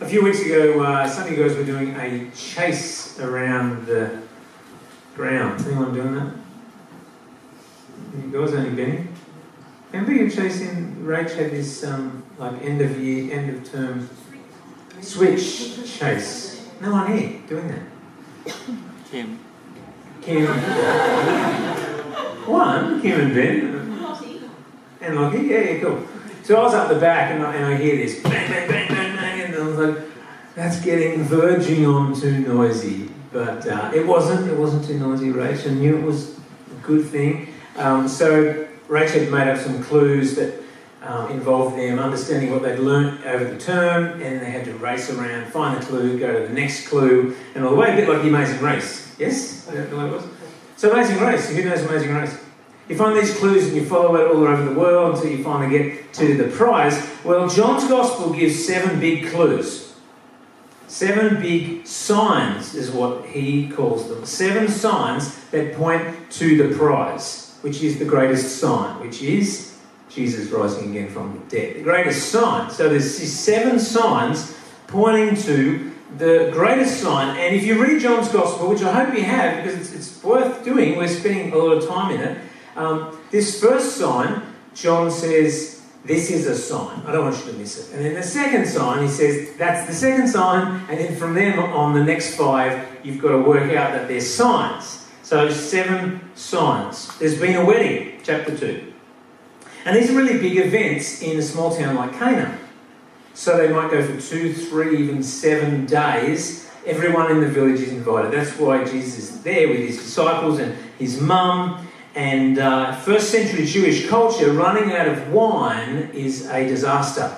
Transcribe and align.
A 0.00 0.06
few 0.08 0.24
weeks 0.24 0.40
ago, 0.40 0.82
uh, 0.82 1.06
some 1.06 1.24
of 1.24 1.30
you 1.30 1.36
guys 1.36 1.54
were 1.54 1.64
doing 1.64 1.94
a 1.94 2.30
chase 2.30 3.20
around 3.20 3.84
the 3.84 4.22
ground. 5.14 5.60
Anyone 5.66 5.92
doing 5.92 6.14
that? 6.14 6.32
You 8.16 8.30
guys 8.32 8.54
only 8.54 8.70
Benny? 8.70 9.08
Remember 9.92 10.12
you 10.12 10.30
chasing, 10.30 10.96
Rach 11.04 11.34
had 11.34 11.50
this 11.50 11.84
um, 11.84 12.22
like 12.38 12.62
end 12.62 12.80
of 12.80 12.98
year, 12.98 13.38
end 13.38 13.50
of 13.54 13.70
term 13.70 14.08
switch 15.02 15.84
chase. 15.84 16.66
No 16.80 16.92
one 16.92 17.18
here 17.18 17.40
doing 17.46 17.68
that. 17.68 18.54
Kim. 19.10 19.38
Kim. 20.22 20.46
One, 22.46 23.02
Kim 23.02 23.20
and 23.20 23.34
Ben. 23.34 23.80
And 25.02 25.16
Lockie, 25.16 25.42
yeah, 25.42 25.60
yeah, 25.60 25.80
cool. 25.80 26.06
So 26.42 26.56
I 26.56 26.62
was 26.62 26.74
up 26.74 26.88
the 26.88 26.98
back 26.98 27.32
and 27.32 27.42
I, 27.42 27.54
and 27.54 27.66
I 27.66 27.76
hear 27.76 27.96
this 27.96 28.22
bang, 28.22 28.50
bang, 28.50 28.68
bang, 28.68 28.88
bang, 28.88 28.88
bang, 28.88 28.96
and 28.96 28.98
I 28.98 29.09
like, 29.78 29.96
that's 30.54 30.80
getting 30.84 31.22
verging 31.22 31.86
on 31.86 32.14
too 32.14 32.40
noisy. 32.40 33.10
But 33.32 33.66
uh, 33.66 33.92
it 33.94 34.06
wasn't, 34.06 34.50
it 34.50 34.58
wasn't 34.58 34.84
too 34.84 34.98
noisy, 34.98 35.30
Rach. 35.30 35.68
I 35.68 35.74
knew 35.74 35.96
it 35.96 36.02
was 36.02 36.38
a 36.38 36.82
good 36.82 37.06
thing. 37.06 37.54
Um, 37.76 38.08
so 38.08 38.66
Rach 38.88 39.10
had 39.10 39.30
made 39.30 39.48
up 39.48 39.58
some 39.58 39.82
clues 39.82 40.34
that 40.34 40.60
um, 41.02 41.30
involved 41.30 41.78
them 41.78 41.98
understanding 41.98 42.50
what 42.50 42.62
they'd 42.62 42.78
learnt 42.78 43.24
over 43.24 43.44
the 43.44 43.58
term, 43.58 44.20
and 44.20 44.40
they 44.40 44.50
had 44.50 44.64
to 44.64 44.74
race 44.74 45.10
around, 45.10 45.50
find 45.52 45.80
the 45.80 45.86
clue, 45.86 46.18
go 46.18 46.40
to 46.40 46.48
the 46.48 46.52
next 46.52 46.88
clue, 46.88 47.36
and 47.54 47.64
all 47.64 47.70
the 47.70 47.76
way, 47.76 47.92
a 47.92 47.96
bit 47.96 48.08
like 48.08 48.22
the 48.22 48.28
Amazing 48.28 48.60
Race. 48.60 49.14
Yes? 49.18 49.68
I 49.68 49.74
don't 49.74 49.90
know 49.90 49.96
what 49.98 50.06
it 50.06 50.12
was. 50.12 50.24
So 50.76 50.90
Amazing 50.92 51.20
Race, 51.20 51.48
who 51.48 51.62
knows 51.62 51.82
Amazing 51.82 52.14
Race? 52.14 52.38
You 52.90 52.96
find 52.96 53.16
these 53.16 53.32
clues 53.38 53.68
and 53.68 53.76
you 53.76 53.84
follow 53.84 54.16
it 54.16 54.34
all 54.34 54.44
over 54.44 54.64
the 54.64 54.74
world 54.78 55.14
until 55.14 55.30
you 55.30 55.44
finally 55.44 55.78
get 55.78 56.12
to 56.14 56.36
the 56.36 56.48
prize. 56.48 57.08
Well, 57.22 57.48
John's 57.48 57.86
Gospel 57.88 58.32
gives 58.32 58.66
seven 58.66 58.98
big 58.98 59.28
clues. 59.28 59.94
Seven 60.88 61.40
big 61.40 61.86
signs 61.86 62.74
is 62.74 62.90
what 62.90 63.26
he 63.26 63.68
calls 63.68 64.08
them. 64.08 64.26
Seven 64.26 64.66
signs 64.66 65.38
that 65.52 65.76
point 65.76 66.32
to 66.32 66.56
the 66.56 66.76
prize, 66.76 67.56
which 67.60 67.80
is 67.80 68.00
the 68.00 68.04
greatest 68.04 68.58
sign, 68.58 68.98
which 68.98 69.22
is 69.22 69.78
Jesus 70.08 70.50
rising 70.50 70.90
again 70.90 71.10
from 71.10 71.32
the 71.32 71.56
dead. 71.56 71.76
The 71.76 71.82
greatest 71.84 72.30
sign. 72.30 72.72
So 72.72 72.88
there's 72.88 73.14
seven 73.14 73.78
signs 73.78 74.58
pointing 74.88 75.36
to 75.42 75.92
the 76.18 76.50
greatest 76.52 77.00
sign. 77.00 77.38
And 77.38 77.54
if 77.54 77.62
you 77.62 77.80
read 77.80 78.02
John's 78.02 78.30
Gospel, 78.30 78.68
which 78.68 78.82
I 78.82 79.04
hope 79.04 79.16
you 79.16 79.22
have 79.22 79.62
because 79.62 79.78
it's, 79.78 79.92
it's 79.92 80.24
worth 80.24 80.64
doing, 80.64 80.96
we're 80.96 81.06
spending 81.06 81.52
a 81.52 81.56
lot 81.56 81.76
of 81.76 81.88
time 81.88 82.16
in 82.16 82.20
it. 82.20 82.38
Um, 82.76 83.18
this 83.30 83.60
first 83.60 83.96
sign, 83.96 84.42
John 84.74 85.10
says, 85.10 85.82
This 86.04 86.30
is 86.30 86.46
a 86.46 86.56
sign. 86.56 87.02
I 87.06 87.12
don't 87.12 87.24
want 87.24 87.38
you 87.44 87.52
to 87.52 87.58
miss 87.58 87.78
it. 87.78 87.94
And 87.94 88.04
then 88.04 88.14
the 88.14 88.22
second 88.22 88.66
sign, 88.66 89.02
he 89.02 89.08
says, 89.08 89.56
That's 89.56 89.86
the 89.86 89.94
second 89.94 90.28
sign. 90.28 90.84
And 90.88 90.98
then 90.98 91.16
from 91.16 91.34
then 91.34 91.58
on, 91.58 91.94
the 91.94 92.04
next 92.04 92.36
five, 92.36 92.86
you've 93.02 93.20
got 93.20 93.30
to 93.30 93.38
work 93.38 93.72
out 93.72 93.92
that 93.92 94.08
they're 94.08 94.20
signs. 94.20 95.08
So, 95.22 95.48
seven 95.50 96.20
signs. 96.34 97.16
There's 97.18 97.38
been 97.38 97.54
a 97.56 97.64
wedding, 97.64 98.20
chapter 98.24 98.56
2. 98.56 98.92
And 99.84 99.96
these 99.96 100.10
are 100.10 100.14
really 100.14 100.38
big 100.38 100.56
events 100.58 101.22
in 101.22 101.38
a 101.38 101.42
small 101.42 101.74
town 101.74 101.94
like 101.94 102.12
Cana. 102.14 102.58
So 103.34 103.56
they 103.56 103.72
might 103.72 103.90
go 103.90 104.04
for 104.04 104.20
two, 104.20 104.52
three, 104.52 105.02
even 105.02 105.22
seven 105.22 105.86
days. 105.86 106.68
Everyone 106.84 107.30
in 107.30 107.40
the 107.40 107.48
village 107.48 107.80
is 107.80 107.92
invited. 107.92 108.32
That's 108.32 108.58
why 108.58 108.84
Jesus 108.84 109.18
is 109.18 109.42
there 109.42 109.68
with 109.68 109.78
his 109.78 109.96
disciples 109.96 110.58
and 110.58 110.76
his 110.98 111.20
mum 111.20 111.86
and 112.14 112.58
uh, 112.58 112.96
first 112.96 113.30
century 113.30 113.66
Jewish 113.66 114.08
culture, 114.08 114.52
running 114.52 114.92
out 114.92 115.06
of 115.06 115.32
wine 115.32 116.10
is 116.12 116.46
a 116.48 116.66
disaster. 116.66 117.34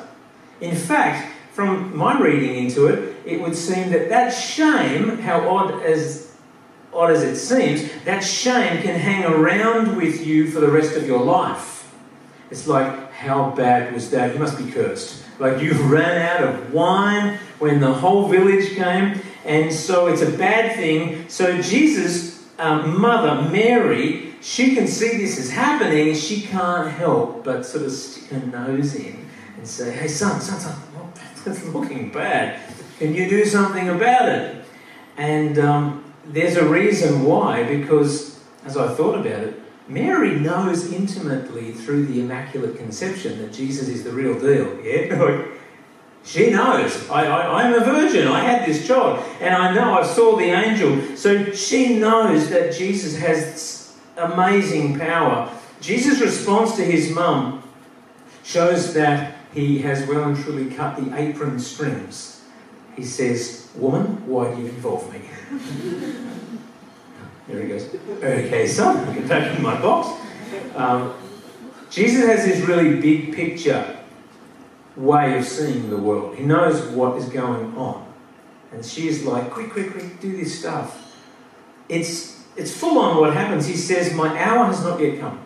In 0.60 0.74
fact, 0.74 1.30
from 1.52 1.94
my 1.96 2.18
reading 2.18 2.64
into 2.64 2.86
it, 2.86 3.14
it 3.26 3.40
would 3.40 3.54
seem 3.54 3.90
that 3.90 4.08
that 4.08 4.30
shame, 4.30 5.18
how 5.18 5.48
odd 5.48 5.82
as 5.82 6.34
odd 6.92 7.10
as 7.10 7.22
it 7.22 7.36
seems, 7.36 7.90
that 8.04 8.20
shame 8.20 8.82
can 8.82 8.98
hang 8.98 9.24
around 9.24 9.96
with 9.96 10.26
you 10.26 10.50
for 10.50 10.60
the 10.60 10.68
rest 10.68 10.96
of 10.96 11.06
your 11.06 11.22
life. 11.22 11.92
It's 12.50 12.66
like, 12.66 13.12
how 13.12 13.50
bad 13.50 13.92
was 13.94 14.10
that? 14.10 14.34
You 14.34 14.38
must 14.38 14.58
be 14.58 14.70
cursed. 14.70 15.24
Like 15.38 15.62
you 15.62 15.72
ran 15.72 16.20
out 16.22 16.48
of 16.48 16.72
wine 16.72 17.38
when 17.58 17.80
the 17.80 17.92
whole 17.92 18.28
village 18.28 18.74
came, 18.74 19.20
and 19.44 19.72
so 19.72 20.06
it's 20.06 20.22
a 20.22 20.30
bad 20.30 20.76
thing. 20.76 21.28
So 21.28 21.60
Jesus' 21.62 22.46
um, 22.58 23.00
mother, 23.00 23.48
Mary, 23.50 24.31
she 24.42 24.74
can 24.74 24.88
see 24.88 25.16
this 25.18 25.38
is 25.38 25.50
happening, 25.50 26.14
she 26.14 26.42
can't 26.42 26.90
help 26.90 27.44
but 27.44 27.64
sort 27.64 27.84
of 27.84 27.92
stick 27.92 28.28
her 28.30 28.46
nose 28.46 28.94
in 28.96 29.28
and 29.56 29.66
say, 29.66 29.92
Hey, 29.92 30.08
son, 30.08 30.40
son, 30.40 30.58
son, 30.58 30.74
that's 31.44 31.64
looking 31.68 32.10
bad. 32.10 32.60
Can 32.98 33.14
you 33.14 33.28
do 33.28 33.44
something 33.44 33.88
about 33.88 34.28
it? 34.28 34.64
And 35.16 35.58
um, 35.58 36.12
there's 36.26 36.56
a 36.56 36.68
reason 36.68 37.24
why, 37.24 37.64
because 37.64 38.40
as 38.64 38.76
I 38.76 38.92
thought 38.94 39.14
about 39.14 39.44
it, 39.44 39.60
Mary 39.88 40.38
knows 40.38 40.92
intimately 40.92 41.72
through 41.72 42.06
the 42.06 42.20
Immaculate 42.20 42.76
Conception 42.76 43.38
that 43.42 43.52
Jesus 43.52 43.88
is 43.88 44.04
the 44.04 44.12
real 44.12 44.38
deal. 44.38 44.78
Yeah? 44.84 45.46
She 46.24 46.50
knows. 46.50 47.10
I, 47.10 47.26
I, 47.26 47.64
I'm 47.64 47.74
a 47.74 47.80
virgin. 47.80 48.28
I 48.28 48.40
had 48.40 48.64
this 48.64 48.86
child. 48.86 49.24
And 49.40 49.54
I 49.54 49.74
know 49.74 49.94
I 49.94 50.04
saw 50.04 50.36
the 50.36 50.44
angel. 50.44 51.16
So 51.16 51.52
she 51.52 51.98
knows 51.98 52.48
that 52.50 52.72
Jesus 52.72 53.16
has 53.18 53.71
amazing 54.16 54.98
power. 54.98 55.50
Jesus' 55.80 56.20
response 56.20 56.76
to 56.76 56.84
his 56.84 57.10
mum 57.10 57.62
shows 58.42 58.94
that 58.94 59.36
he 59.52 59.78
has 59.78 60.06
well 60.06 60.24
and 60.24 60.36
truly 60.36 60.74
cut 60.74 60.96
the 60.96 61.14
apron 61.16 61.58
strings. 61.58 62.44
He 62.96 63.04
says, 63.04 63.68
Woman, 63.74 64.26
why 64.26 64.54
do 64.54 64.60
you 64.60 64.68
involve 64.68 65.12
me? 65.12 65.20
there 67.48 67.62
he 67.62 67.68
goes. 67.68 67.94
Okay, 68.22 68.66
son, 68.66 69.08
I 69.08 69.14
get 69.14 69.28
back 69.28 69.56
in 69.56 69.62
my 69.62 69.80
box. 69.80 70.20
Um, 70.74 71.14
Jesus 71.90 72.26
has 72.26 72.44
this 72.44 72.66
really 72.66 73.00
big 73.00 73.34
picture 73.34 73.98
way 74.96 75.38
of 75.38 75.44
seeing 75.44 75.90
the 75.90 75.96
world. 75.96 76.36
He 76.36 76.44
knows 76.44 76.82
what 76.88 77.16
is 77.16 77.26
going 77.26 77.76
on. 77.76 78.12
And 78.72 78.84
she 78.84 79.08
is 79.08 79.24
like, 79.24 79.50
quick, 79.50 79.70
quick, 79.70 79.92
quick, 79.92 80.20
do 80.20 80.36
this 80.36 80.58
stuff. 80.58 81.16
It's 81.88 82.41
it's 82.56 82.76
full 82.76 82.98
on 82.98 83.18
what 83.18 83.34
happens. 83.34 83.66
He 83.66 83.76
says, 83.76 84.12
My 84.14 84.28
hour 84.38 84.66
has 84.66 84.82
not 84.82 85.00
yet 85.00 85.20
come. 85.20 85.40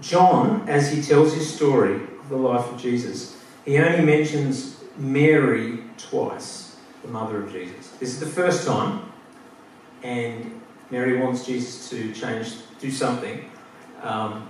John, 0.00 0.68
as 0.68 0.92
he 0.92 1.00
tells 1.00 1.34
his 1.34 1.52
story 1.52 1.94
of 1.94 2.28
the 2.28 2.36
life 2.36 2.70
of 2.70 2.80
Jesus, 2.80 3.36
he 3.64 3.78
only 3.78 4.04
mentions 4.04 4.82
Mary 4.96 5.78
twice, 5.96 6.76
the 7.02 7.08
mother 7.08 7.42
of 7.42 7.52
Jesus. 7.52 7.88
This 7.98 8.10
is 8.10 8.20
the 8.20 8.26
first 8.26 8.66
time, 8.66 9.10
and 10.02 10.60
Mary 10.90 11.18
wants 11.18 11.46
Jesus 11.46 11.88
to 11.90 12.12
change, 12.12 12.54
do 12.78 12.90
something. 12.90 13.50
Um, 14.02 14.46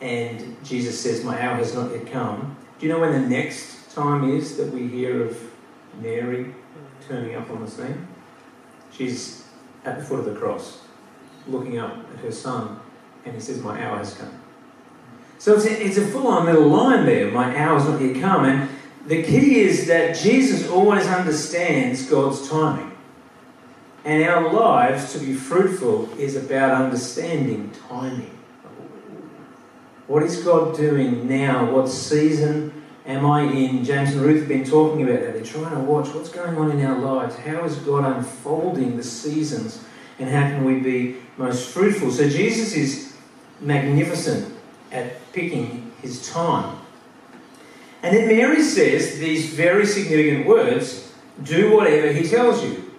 and 0.00 0.56
Jesus 0.64 1.00
says, 1.00 1.24
My 1.24 1.40
hour 1.40 1.56
has 1.56 1.74
not 1.74 1.92
yet 1.92 2.10
come. 2.10 2.56
Do 2.78 2.86
you 2.86 2.92
know 2.92 3.00
when 3.00 3.12
the 3.12 3.28
next 3.28 3.94
time 3.94 4.36
is 4.36 4.56
that 4.58 4.70
we 4.72 4.88
hear 4.88 5.24
of 5.24 5.38
Mary 6.02 6.54
turning 7.08 7.34
up 7.36 7.48
on 7.50 7.64
the 7.64 7.70
scene? 7.70 8.06
She's 8.92 9.45
at 9.86 9.98
the 9.98 10.04
foot 10.04 10.18
of 10.18 10.24
the 10.26 10.34
cross, 10.34 10.82
looking 11.46 11.78
up 11.78 11.96
at 12.12 12.20
her 12.20 12.32
son, 12.32 12.80
and 13.24 13.34
he 13.34 13.40
says, 13.40 13.60
My 13.62 13.82
hour 13.82 13.98
has 13.98 14.14
come. 14.14 14.40
So 15.38 15.54
it's 15.54 15.66
a, 15.66 15.84
it's 15.84 15.96
a 15.96 16.06
full 16.06 16.26
on 16.28 16.46
little 16.46 16.68
line 16.68 17.06
there, 17.06 17.30
my 17.30 17.56
hour 17.56 17.78
has 17.78 17.88
not 17.88 18.00
yet 18.00 18.20
come. 18.20 18.44
And 18.44 18.68
the 19.06 19.22
key 19.22 19.60
is 19.60 19.86
that 19.86 20.16
Jesus 20.16 20.68
always 20.68 21.06
understands 21.06 22.08
God's 22.08 22.48
timing. 22.48 22.92
And 24.04 24.22
our 24.24 24.52
lives 24.52 25.12
to 25.12 25.18
be 25.18 25.34
fruitful 25.34 26.12
is 26.18 26.36
about 26.36 26.70
understanding 26.82 27.72
timing. 27.88 28.30
What 30.06 30.22
is 30.22 30.42
God 30.44 30.76
doing 30.76 31.28
now? 31.28 31.72
What 31.72 31.88
season 31.88 32.75
am 33.06 33.24
I 33.24 33.42
in? 33.42 33.84
James 33.84 34.12
and 34.12 34.22
Ruth 34.22 34.40
have 34.40 34.48
been 34.48 34.64
talking 34.64 35.02
about 35.02 35.20
that. 35.20 35.34
They're 35.34 35.44
trying 35.44 35.74
to 35.74 35.80
watch 35.80 36.08
what's 36.14 36.28
going 36.28 36.56
on 36.56 36.70
in 36.70 36.84
our 36.84 36.98
lives. 36.98 37.36
How 37.36 37.64
is 37.64 37.76
God 37.76 38.04
unfolding 38.16 38.96
the 38.96 39.04
seasons? 39.04 39.82
And 40.18 40.28
how 40.28 40.42
can 40.42 40.64
we 40.64 40.80
be 40.80 41.16
most 41.36 41.70
fruitful? 41.70 42.10
So 42.10 42.28
Jesus 42.28 42.74
is 42.74 43.16
magnificent 43.60 44.54
at 44.92 45.32
picking 45.32 45.92
his 46.02 46.28
time. 46.28 46.78
And 48.02 48.16
then 48.16 48.28
Mary 48.28 48.62
says 48.62 49.18
these 49.18 49.54
very 49.54 49.86
significant 49.86 50.46
words 50.46 51.12
do 51.42 51.74
whatever 51.74 52.12
he 52.12 52.26
tells 52.26 52.62
you. 52.64 52.92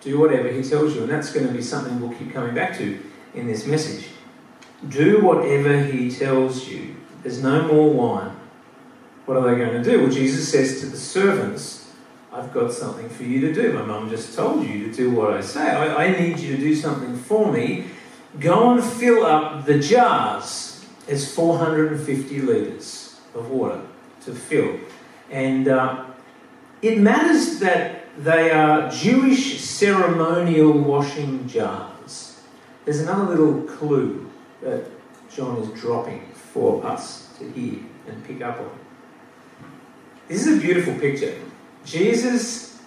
Do 0.00 0.18
whatever 0.18 0.48
he 0.48 0.62
tells 0.62 0.94
you. 0.94 1.02
And 1.02 1.10
that's 1.10 1.32
going 1.32 1.46
to 1.46 1.52
be 1.52 1.62
something 1.62 2.00
we'll 2.00 2.16
keep 2.16 2.32
coming 2.32 2.54
back 2.54 2.76
to 2.78 2.98
in 3.34 3.46
this 3.46 3.66
message. 3.66 4.08
Do 4.88 5.22
whatever 5.22 5.82
he 5.82 6.10
tells 6.10 6.68
you. 6.68 6.94
There's 7.22 7.42
no 7.42 7.66
more 7.66 7.90
wine. 7.90 8.33
What 9.26 9.38
are 9.38 9.50
they 9.50 9.56
going 9.56 9.82
to 9.82 9.82
do? 9.82 10.02
Well, 10.02 10.10
Jesus 10.10 10.50
says 10.50 10.80
to 10.80 10.86
the 10.86 10.96
servants, 10.96 11.90
I've 12.32 12.52
got 12.52 12.72
something 12.72 13.08
for 13.08 13.22
you 13.22 13.40
to 13.42 13.54
do. 13.54 13.72
My 13.72 13.82
mum 13.82 14.10
just 14.10 14.36
told 14.36 14.66
you 14.66 14.90
to 14.90 14.92
do 14.92 15.10
what 15.12 15.32
I 15.32 15.40
say. 15.40 15.70
I, 15.70 16.06
I 16.06 16.20
need 16.20 16.38
you 16.40 16.56
to 16.56 16.60
do 16.60 16.74
something 16.74 17.16
for 17.16 17.50
me. 17.50 17.86
Go 18.40 18.72
and 18.72 18.84
fill 18.84 19.24
up 19.24 19.64
the 19.64 19.78
jars. 19.78 20.84
It's 21.06 21.32
450 21.32 22.40
litres 22.42 23.20
of 23.34 23.50
water 23.50 23.80
to 24.24 24.34
fill. 24.34 24.78
And 25.30 25.68
uh, 25.68 26.06
it 26.82 26.98
matters 26.98 27.60
that 27.60 28.04
they 28.18 28.50
are 28.50 28.90
Jewish 28.90 29.60
ceremonial 29.60 30.72
washing 30.72 31.48
jars. 31.48 32.42
There's 32.84 33.00
another 33.00 33.34
little 33.34 33.62
clue 33.62 34.30
that 34.60 34.84
John 35.30 35.58
is 35.58 35.80
dropping 35.80 36.26
for 36.32 36.84
us 36.84 37.28
to 37.38 37.50
hear 37.52 37.80
and 38.06 38.24
pick 38.24 38.42
up 38.42 38.58
on. 38.58 38.83
This 40.28 40.46
is 40.46 40.58
a 40.58 40.60
beautiful 40.60 40.94
picture. 40.98 41.34
Jesus 41.84 42.80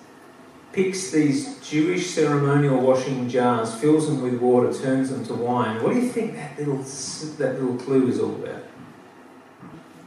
picks 0.74 1.12
these 1.12 1.60
Jewish 1.68 2.08
ceremonial 2.08 2.80
washing 2.80 3.30
jars, 3.30 3.74
fills 3.76 4.08
them 4.08 4.22
with 4.22 4.40
water, 4.40 4.74
turns 4.74 5.10
them 5.10 5.26
to 5.26 5.34
wine. 5.34 5.84
What 5.84 5.94
do 5.94 6.00
you 6.00 6.10
think 6.10 6.36
that 6.36 6.58
little, 6.58 6.78
that 6.78 7.62
little 7.62 7.78
clue 7.78 8.08
is 8.08 8.20
all 8.20 8.36
about? 8.36 8.64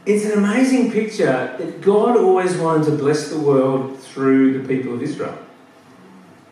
It's 0.05 0.25
an 0.25 0.39
amazing 0.39 0.91
picture 0.91 1.55
that 1.57 1.81
God 1.81 2.17
always 2.17 2.57
wanted 2.57 2.85
to 2.85 2.91
bless 2.97 3.29
the 3.29 3.39
world 3.39 3.99
through 3.99 4.59
the 4.59 4.67
people 4.67 4.93
of 4.93 5.01
Israel. 5.01 5.37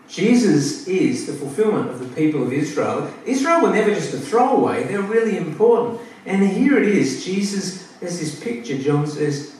Jesus 0.07 0.87
is 0.87 1.27
the 1.27 1.33
fulfillment 1.33 1.89
of 1.89 1.99
the 1.99 2.15
people 2.15 2.43
of 2.43 2.51
Israel. 2.51 3.11
Israel 3.25 3.61
were 3.61 3.73
never 3.73 3.93
just 3.93 4.13
a 4.13 4.17
throwaway, 4.17 4.83
they're 4.83 5.01
really 5.01 5.37
important. 5.37 6.01
And 6.25 6.47
here 6.47 6.77
it 6.77 6.89
is 6.89 7.23
Jesus, 7.25 7.87
there's 7.99 8.19
this 8.19 8.39
picture, 8.39 8.77
John 8.77 9.07
says, 9.07 9.55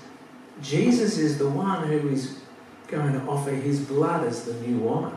Jesus 0.61 1.17
is 1.17 1.38
the 1.38 1.50
one 1.50 1.88
who 1.88 2.09
is 2.09 2.39
going 2.88 3.13
to 3.13 3.19
offer 3.27 3.51
his 3.51 3.79
blood 3.79 4.25
as 4.27 4.44
the 4.45 4.53
new 4.56 4.79
wine. 4.79 5.15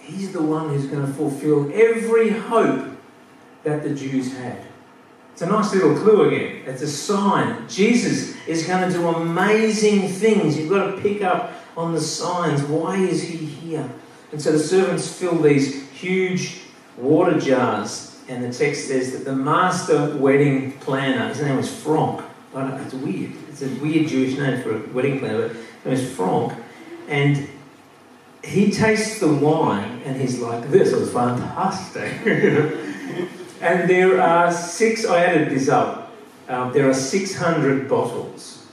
He's 0.00 0.32
the 0.32 0.42
one 0.42 0.70
who's 0.70 0.86
going 0.86 1.06
to 1.06 1.12
fulfill 1.12 1.70
every 1.72 2.30
hope 2.30 2.88
that 3.64 3.82
the 3.82 3.94
Jews 3.94 4.36
had. 4.36 4.64
It's 5.32 5.42
a 5.42 5.46
nice 5.46 5.72
little 5.72 5.96
clue 5.96 6.28
again. 6.28 6.62
It's 6.66 6.82
a 6.82 6.88
sign. 6.88 7.68
Jesus 7.68 8.36
is 8.46 8.66
going 8.66 8.90
to 8.90 8.96
do 8.96 9.08
amazing 9.08 10.08
things. 10.08 10.58
You've 10.58 10.70
got 10.70 10.94
to 10.94 11.00
pick 11.00 11.22
up 11.22 11.52
on 11.76 11.92
the 11.92 12.00
signs. 12.00 12.62
Why 12.62 12.96
is 12.96 13.22
he 13.22 13.38
here? 13.38 13.88
And 14.32 14.40
so 14.40 14.52
the 14.52 14.58
servants 14.58 15.12
fill 15.12 15.38
these 15.38 15.88
huge 15.90 16.60
water 16.96 17.38
jars, 17.38 18.18
and 18.28 18.44
the 18.44 18.52
text 18.52 18.86
says 18.88 19.12
that 19.12 19.24
the 19.24 19.34
master 19.34 20.16
wedding 20.16 20.72
planner, 20.78 21.28
his 21.28 21.40
name 21.40 21.56
was 21.56 21.74
Frank. 22.52 22.80
It's 22.84 22.94
weird. 22.94 23.32
It's 23.48 23.62
a 23.62 23.68
weird 23.80 24.08
Jewish 24.08 24.38
name 24.38 24.62
for 24.62 24.76
a 24.76 24.80
wedding 24.92 25.20
planner, 25.20 25.54
but 25.84 25.92
is 25.92 26.14
Frank. 26.14 26.52
And 27.08 27.48
he 28.42 28.70
tastes 28.70 29.20
the 29.20 29.32
wine, 29.32 30.02
and 30.04 30.20
he's 30.20 30.38
like, 30.40 30.70
"This 30.70 30.92
is 30.92 31.12
fantastic." 31.12 32.12
and 33.60 33.88
there 33.88 34.20
are 34.20 34.52
six. 34.52 35.06
I 35.06 35.24
added 35.24 35.50
this 35.50 35.68
up. 35.68 36.12
Um, 36.48 36.72
there 36.72 36.88
are 36.88 36.94
600 36.94 37.88
bottles 37.88 38.66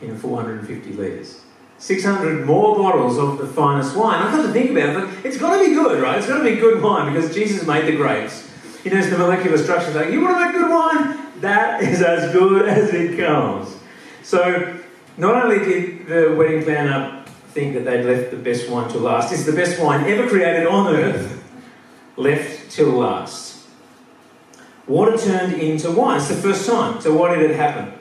in 0.00 0.16
450 0.16 0.94
litres. 0.94 1.42
600 1.76 2.46
more 2.46 2.74
bottles 2.76 3.18
of 3.18 3.36
the 3.36 3.46
finest 3.46 3.94
wine. 3.94 4.22
I've 4.22 4.32
got 4.32 4.46
to 4.46 4.52
think 4.52 4.70
about 4.70 4.90
it. 4.90 4.94
but 4.94 5.26
It's 5.26 5.36
got 5.36 5.58
to 5.58 5.66
be 5.66 5.74
good, 5.74 6.00
right? 6.00 6.16
It's 6.16 6.26
got 6.26 6.38
to 6.38 6.44
be 6.44 6.56
good 6.56 6.82
wine 6.82 7.12
because 7.12 7.34
Jesus 7.34 7.66
made 7.66 7.86
the 7.86 7.96
grapes. 7.96 8.48
He 8.82 8.88
knows 8.88 9.10
the 9.10 9.18
molecular 9.18 9.58
structure. 9.58 9.90
Like, 9.90 10.10
you 10.10 10.22
want 10.22 10.36
to 10.38 10.44
make 10.44 10.52
good 10.54 10.70
wine? 10.70 11.21
That 11.42 11.82
is 11.82 12.00
as 12.02 12.32
good 12.32 12.68
as 12.68 12.94
it 12.94 13.18
comes. 13.18 13.76
So, 14.22 14.78
not 15.16 15.44
only 15.44 15.58
did 15.58 16.06
the 16.06 16.34
wedding 16.36 16.64
planner 16.64 17.24
think 17.48 17.74
that 17.74 17.84
they'd 17.84 18.04
left 18.04 18.30
the 18.30 18.38
best 18.38 18.70
wine 18.70 18.88
to 18.92 18.98
last, 18.98 19.32
it's 19.32 19.44
the 19.44 19.52
best 19.52 19.80
wine 19.80 20.04
ever 20.04 20.26
created 20.26 20.66
on 20.66 20.94
earth, 20.94 21.44
left 22.16 22.70
till 22.70 22.90
last. 22.90 23.66
Water 24.86 25.16
turned 25.18 25.54
into 25.54 25.90
wine. 25.90 26.16
It's 26.16 26.28
the 26.28 26.34
first 26.34 26.66
time. 26.66 27.00
So, 27.00 27.14
why 27.14 27.36
did 27.36 27.50
it 27.50 27.56
happen? 27.56 27.92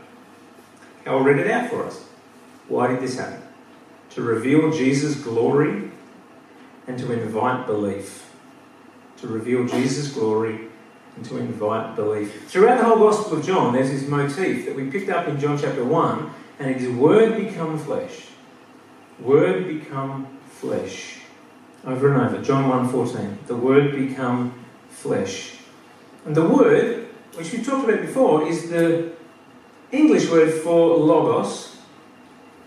I'll 1.05 1.19
read 1.19 1.39
it 1.39 1.51
out 1.51 1.69
for 1.69 1.85
us. 1.85 2.01
Why 2.69 2.87
did 2.87 3.01
this 3.01 3.19
happen? 3.19 3.41
to 4.11 4.21
reveal 4.21 4.71
Jesus' 4.71 5.15
glory 5.15 5.89
and 6.87 6.99
to 6.99 7.11
invite 7.11 7.65
belief. 7.65 8.29
To 9.17 9.27
reveal 9.27 9.67
Jesus' 9.67 10.11
glory 10.11 10.67
and 11.15 11.25
to 11.25 11.37
invite 11.37 11.95
belief. 11.95 12.49
Throughout 12.49 12.77
the 12.79 12.85
whole 12.85 12.99
Gospel 12.99 13.37
of 13.37 13.45
John, 13.45 13.73
there's 13.73 13.89
this 13.89 14.07
motif 14.07 14.65
that 14.65 14.75
we 14.75 14.89
picked 14.89 15.09
up 15.09 15.27
in 15.27 15.39
John 15.39 15.57
chapter 15.59 15.83
1, 15.83 16.33
and 16.59 16.71
it 16.71 16.77
is 16.81 16.89
Word 16.89 17.37
become 17.37 17.77
flesh. 17.77 18.27
Word 19.19 19.67
become 19.67 20.27
flesh. 20.49 21.19
Over 21.85 22.13
and 22.13 22.21
over. 22.21 22.43
John 22.43 22.69
1.14. 22.89 23.47
The 23.47 23.55
Word 23.55 23.93
become 23.95 24.53
flesh. 24.89 25.57
And 26.25 26.35
the 26.35 26.47
Word, 26.47 27.09
which 27.35 27.51
we 27.51 27.63
talked 27.63 27.89
about 27.89 28.01
before, 28.01 28.47
is 28.47 28.69
the 28.69 29.13
English 29.91 30.29
word 30.29 30.53
for 30.53 30.97
logos, 30.97 31.71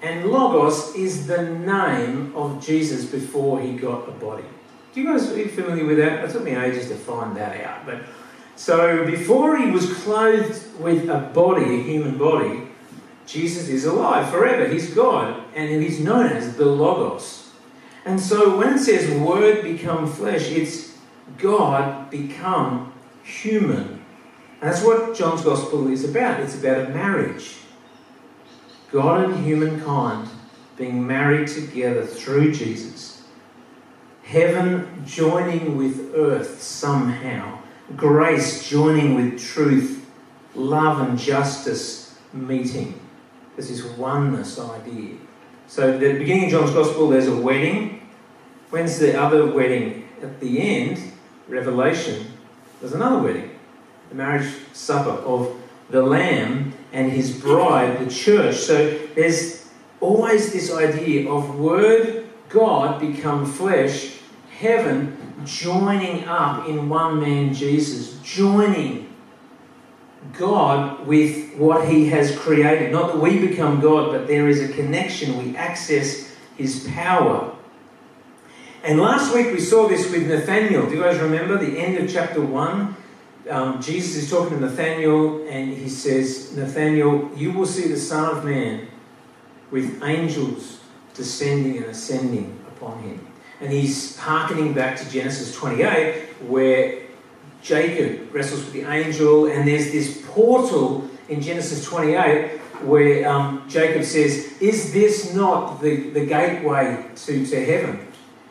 and 0.02 0.26
Logos 0.26 0.94
is 0.94 1.26
the 1.26 1.42
name 1.42 2.34
of 2.36 2.64
Jesus 2.64 3.06
before 3.06 3.62
he 3.62 3.72
got 3.72 4.06
a 4.06 4.12
body. 4.12 4.44
Do 4.92 5.00
you 5.00 5.06
guys 5.06 5.30
are 5.30 5.48
familiar 5.48 5.86
with 5.86 5.96
that? 5.96 6.24
It 6.26 6.30
took 6.30 6.44
me 6.44 6.54
ages 6.54 6.88
to 6.88 6.94
find 6.94 7.34
that 7.36 7.64
out. 7.64 7.86
But 7.86 8.02
so 8.56 9.04
before 9.04 9.56
he 9.56 9.70
was 9.70 9.92
clothed 10.02 10.78
with 10.80 11.08
a 11.08 11.30
body, 11.34 11.80
a 11.80 11.82
human 11.82 12.16
body, 12.16 12.68
Jesus 13.26 13.68
is 13.68 13.84
alive 13.84 14.30
forever. 14.30 14.68
He's 14.68 14.92
God, 14.92 15.42
and 15.54 15.82
he's 15.82 16.00
known 16.00 16.26
as 16.26 16.56
the 16.56 16.66
Logos. 16.66 17.50
And 18.04 18.20
so 18.20 18.56
when 18.58 18.74
it 18.74 18.78
says 18.78 19.10
word 19.18 19.62
become 19.62 20.06
flesh, 20.06 20.50
it's 20.50 20.96
God 21.38 22.10
become 22.10 22.92
human. 23.22 24.04
That's 24.60 24.82
what 24.82 25.16
John's 25.16 25.42
gospel 25.42 25.88
is 25.88 26.04
about. 26.04 26.40
It's 26.40 26.58
about 26.58 26.86
a 26.86 26.88
marriage. 26.90 27.56
God 28.90 29.24
and 29.24 29.44
humankind 29.44 30.28
being 30.76 31.06
married 31.06 31.48
together 31.48 32.06
through 32.06 32.52
Jesus. 32.52 33.24
Heaven 34.22 35.02
joining 35.04 35.76
with 35.76 36.14
earth 36.14 36.62
somehow. 36.62 37.58
Grace 37.96 38.66
joining 38.66 39.14
with 39.14 39.38
truth. 39.38 40.10
Love 40.54 41.06
and 41.06 41.18
justice 41.18 42.18
meeting. 42.32 42.98
There's 43.54 43.68
this 43.68 43.84
oneness 43.98 44.58
idea. 44.58 45.16
So, 45.66 45.92
at 45.92 46.00
the 46.00 46.14
beginning 46.14 46.46
of 46.46 46.50
John's 46.50 46.70
Gospel, 46.70 47.10
there's 47.10 47.28
a 47.28 47.36
wedding. 47.36 48.08
When's 48.70 48.98
the 48.98 49.20
other 49.20 49.46
wedding? 49.46 50.08
At 50.22 50.40
the 50.40 50.60
end, 50.60 51.12
Revelation, 51.46 52.26
there's 52.80 52.94
another 52.94 53.22
wedding. 53.22 53.50
The 54.08 54.14
marriage 54.14 54.50
supper 54.72 55.10
of 55.10 55.54
the 55.90 56.02
Lamb 56.02 56.72
and 56.92 57.12
his 57.12 57.38
bride, 57.38 57.98
the 58.04 58.10
church. 58.10 58.56
So 58.56 58.98
there's 59.14 59.68
always 60.00 60.52
this 60.54 60.72
idea 60.72 61.30
of 61.30 61.58
Word 61.58 62.28
God 62.48 62.98
become 62.98 63.44
flesh, 63.44 64.20
heaven 64.58 65.16
joining 65.44 66.24
up 66.24 66.68
in 66.68 66.88
one 66.88 67.20
man, 67.20 67.52
Jesus, 67.52 68.18
joining 68.22 69.12
God 70.32 71.06
with 71.06 71.54
what 71.56 71.88
he 71.88 72.08
has 72.08 72.36
created. 72.38 72.92
Not 72.92 73.12
that 73.12 73.18
we 73.18 73.46
become 73.46 73.80
God, 73.80 74.10
but 74.10 74.26
there 74.26 74.48
is 74.48 74.62
a 74.62 74.68
connection. 74.68 75.36
We 75.38 75.56
access 75.56 76.34
his 76.56 76.88
power. 76.94 77.54
And 78.82 79.00
last 79.00 79.34
week 79.34 79.52
we 79.52 79.60
saw 79.60 79.88
this 79.88 80.10
with 80.10 80.26
Nathaniel. 80.28 80.86
Do 80.86 80.96
you 80.96 81.02
guys 81.02 81.18
remember 81.18 81.58
the 81.58 81.78
end 81.78 81.98
of 81.98 82.10
chapter 82.10 82.40
1? 82.40 82.96
um, 83.50 83.80
Jesus 83.80 84.24
is 84.24 84.30
talking 84.30 84.58
to 84.58 84.60
Nathaniel, 84.60 85.46
and 85.48 85.72
he 85.72 85.88
says, 85.88 86.56
Nathaniel, 86.56 87.30
you 87.36 87.52
will 87.52 87.66
see 87.66 87.88
the 87.88 87.98
Son 87.98 88.36
of 88.36 88.44
Man 88.44 88.88
with 89.70 90.02
angels 90.02 90.80
descending 91.14 91.78
and 91.78 91.86
ascending 91.86 92.58
upon 92.68 93.02
him. 93.02 93.33
And 93.60 93.72
he's 93.72 94.18
hearkening 94.18 94.72
back 94.72 94.98
to 94.98 95.10
Genesis 95.10 95.54
28, 95.54 96.42
where 96.48 97.02
Jacob 97.62 98.34
wrestles 98.34 98.64
with 98.64 98.72
the 98.72 98.82
angel, 98.82 99.46
and 99.46 99.66
there's 99.66 99.90
this 99.90 100.22
portal 100.26 101.08
in 101.28 101.40
Genesis 101.40 101.84
28 101.84 102.60
where 102.82 103.28
um, 103.28 103.64
Jacob 103.68 104.04
says, 104.04 104.60
Is 104.60 104.92
this 104.92 105.34
not 105.34 105.80
the, 105.80 106.10
the 106.10 106.26
gateway 106.26 107.06
to, 107.16 107.46
to 107.46 107.64
heaven? 107.64 108.06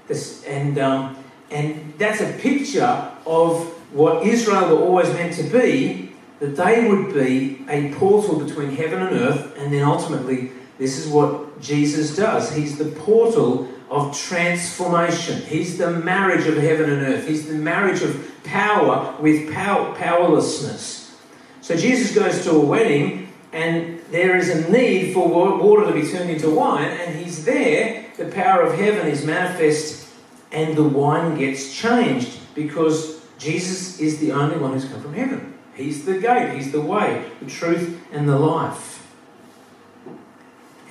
This, 0.07 0.43
and, 0.45 0.77
um, 0.79 1.23
and 1.51 1.93
that's 1.97 2.21
a 2.21 2.31
picture 2.39 3.11
of 3.25 3.65
what 3.93 4.25
Israel 4.25 4.75
were 4.75 4.81
always 4.81 5.09
meant 5.09 5.35
to 5.35 5.43
be, 5.43 6.13
that 6.39 6.55
they 6.55 6.87
would 6.87 7.13
be 7.13 7.63
a 7.69 7.93
portal 7.93 8.39
between 8.39 8.75
heaven 8.75 9.01
and 9.01 9.15
earth, 9.17 9.55
and 9.57 9.71
then 9.71 9.83
ultimately, 9.83 10.51
this 10.77 10.97
is 10.97 11.07
what 11.07 11.61
Jesus 11.61 12.15
does. 12.15 12.53
He's 12.53 12.77
the 12.77 12.85
portal 12.85 13.69
of 13.89 14.17
transformation. 14.17 15.41
He's 15.41 15.77
the 15.77 15.91
marriage 15.91 16.47
of 16.47 16.57
heaven 16.57 16.89
and 16.89 17.01
earth. 17.01 17.27
He's 17.27 17.47
the 17.47 17.55
marriage 17.55 18.01
of 18.01 18.31
power 18.43 19.15
with 19.19 19.53
power, 19.53 19.93
powerlessness. 19.95 21.15
So 21.61 21.75
Jesus 21.75 22.13
goes 22.13 22.43
to 22.43 22.51
a 22.51 22.59
wedding, 22.59 23.31
and 23.51 23.99
there 24.11 24.35
is 24.35 24.49
a 24.49 24.69
need 24.71 25.13
for 25.13 25.27
water 25.27 25.85
to 25.85 25.93
be 25.93 26.07
turned 26.07 26.29
into 26.29 26.49
wine, 26.49 26.89
and 26.89 27.17
he's 27.17 27.45
there. 27.45 28.05
The 28.17 28.25
power 28.25 28.63
of 28.63 28.77
heaven 28.77 29.07
is 29.07 29.25
manifest, 29.25 30.07
and 30.51 30.75
the 30.75 30.83
wine 30.83 31.37
gets 31.37 31.73
changed 31.73 32.37
because 32.53 33.21
Jesus 33.37 33.99
is 33.99 34.19
the 34.19 34.31
only 34.31 34.57
one 34.57 34.73
who's 34.73 34.85
come 34.85 35.01
from 35.01 35.13
heaven. 35.13 35.53
He's 35.75 36.05
the 36.05 36.19
gate, 36.19 36.55
He's 36.55 36.71
the 36.71 36.81
way, 36.81 37.25
the 37.41 37.49
truth, 37.49 37.99
and 38.11 38.29
the 38.29 38.37
life. 38.37 38.92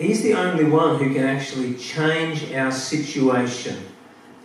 He's 0.03 0.25
the 0.25 0.35
only 0.35 0.65
one 0.65 0.99
who 0.99 1.15
can 1.15 1.25
actually 1.25 1.75
change 1.75 2.53
our 2.53 2.73
situation. 2.73 3.85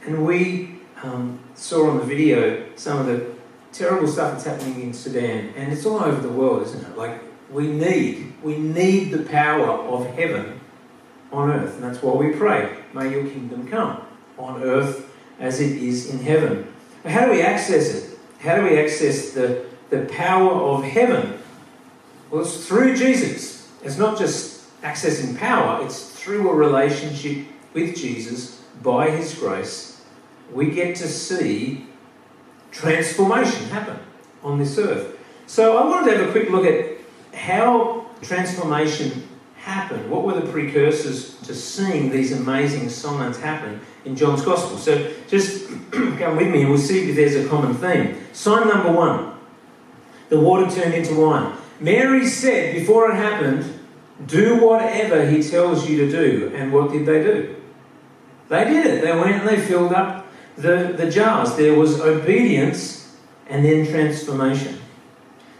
And 0.05 0.23
we 0.23 0.81
um, 1.01 1.39
saw 1.55 1.89
on 1.89 1.97
the 1.97 2.03
video 2.03 2.63
some 2.75 2.99
of 2.99 3.07
the 3.07 3.25
terrible 3.71 4.07
stuff 4.07 4.33
that's 4.33 4.45
happening 4.45 4.83
in 4.83 4.93
Sudan, 4.93 5.51
and 5.55 5.73
it's 5.73 5.83
all 5.83 5.99
over 6.03 6.21
the 6.21 6.31
world, 6.31 6.61
isn't 6.67 6.85
it? 6.85 6.95
Like, 6.95 7.19
we 7.51 7.67
need, 7.67 8.33
we 8.43 8.57
need 8.59 9.09
the 9.11 9.23
power 9.23 9.67
of 9.67 10.05
heaven 10.15 10.59
on 11.31 11.49
earth, 11.49 11.73
and 11.73 11.83
that's 11.83 12.03
why 12.03 12.13
we 12.13 12.33
pray, 12.33 12.77
may 12.93 13.09
your 13.11 13.23
kingdom 13.23 13.67
come 13.67 14.01
on 14.37 14.61
earth 14.61 15.11
as 15.39 15.59
it 15.59 15.81
is 15.81 16.11
in 16.11 16.19
heaven. 16.19 16.71
How 17.03 17.25
do 17.25 17.31
we 17.31 17.41
access 17.41 17.95
it? 17.95 18.19
How 18.39 18.57
do 18.57 18.63
we 18.63 18.79
access 18.79 19.31
the, 19.31 19.65
the 19.89 20.05
power 20.05 20.51
of 20.51 20.83
heaven? 20.83 21.39
Well, 22.29 22.41
it's 22.41 22.67
through 22.67 22.95
Jesus. 22.95 23.67
It's 23.83 23.97
not 23.97 24.19
just 24.19 24.56
accessing 24.81 25.37
power, 25.37 25.83
it's 25.83 26.11
through 26.11 26.49
a 26.49 26.53
relationship 26.53 27.47
with 27.73 27.95
Jesus 27.95 28.61
by 28.81 29.09
His 29.09 29.33
grace. 29.33 30.03
We 30.53 30.71
get 30.71 30.95
to 30.97 31.07
see 31.07 31.87
transformation 32.71 33.65
happen 33.69 33.99
on 34.43 34.59
this 34.59 34.77
earth. 34.77 35.17
So 35.47 35.77
I 35.77 35.85
wanted 35.85 36.11
to 36.11 36.17
have 36.17 36.29
a 36.29 36.31
quick 36.31 36.49
look 36.49 36.65
at 36.65 36.97
how 37.37 38.05
transformation 38.21 39.27
happened. 39.55 40.09
What 40.09 40.23
were 40.23 40.39
the 40.39 40.49
precursors 40.51 41.35
to 41.41 41.53
seeing 41.53 42.09
these 42.09 42.31
amazing 42.31 42.89
signs 42.89 43.37
happen 43.37 43.79
in 44.05 44.15
John's 44.15 44.41
Gospel? 44.43 44.77
So 44.77 45.11
just 45.27 45.67
come 45.91 46.37
with 46.37 46.51
me 46.51 46.61
and 46.61 46.69
we'll 46.69 46.77
see 46.77 47.09
if 47.09 47.15
there's 47.15 47.35
a 47.35 47.47
common 47.47 47.73
theme. 47.73 48.17
Sign 48.33 48.67
number 48.67 48.91
one 48.91 49.33
the 50.29 50.39
water 50.39 50.69
turned 50.69 50.93
into 50.93 51.15
wine. 51.15 51.55
Mary 51.79 52.25
said 52.25 52.75
before 52.75 53.09
it 53.11 53.15
happened, 53.15 53.76
Do 54.25 54.65
whatever 54.65 55.29
he 55.29 55.43
tells 55.43 55.87
you 55.87 56.05
to 56.05 56.11
do. 56.11 56.51
And 56.55 56.73
what 56.73 56.91
did 56.91 57.05
they 57.05 57.23
do? 57.23 57.55
They 58.49 58.63
did 58.63 58.85
it. 58.85 59.01
They 59.01 59.11
went 59.11 59.35
and 59.35 59.47
they 59.47 59.59
filled 59.59 59.93
up 59.93 60.25
the, 60.55 60.93
the 60.97 61.09
jars. 61.09 61.55
There 61.55 61.77
was 61.77 62.01
obedience 62.01 63.15
and 63.47 63.63
then 63.63 63.85
transformation. 63.85 64.79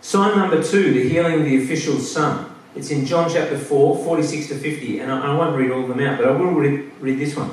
Sign 0.02 0.38
number 0.38 0.64
two, 0.64 0.94
the 0.94 1.08
healing 1.08 1.42
of 1.42 1.46
the 1.46 1.64
official 1.64 2.00
son. 2.00 2.54
It's 2.76 2.92
in 2.92 3.06
John 3.06 3.30
chapter 3.30 3.58
4, 3.58 4.04
46 4.04 4.48
to 4.50 4.56
50, 4.56 5.00
and 5.00 5.12
I, 5.12 5.32
I 5.32 5.36
won't 5.36 5.56
read 5.56 5.72
all 5.72 5.82
of 5.82 5.90
them 5.90 6.00
out, 6.00 6.18
but 6.18 6.28
I 6.28 6.32
will 6.32 6.54
read, 6.54 6.92
read 7.00 7.20
this 7.20 7.36
one. 7.36 7.52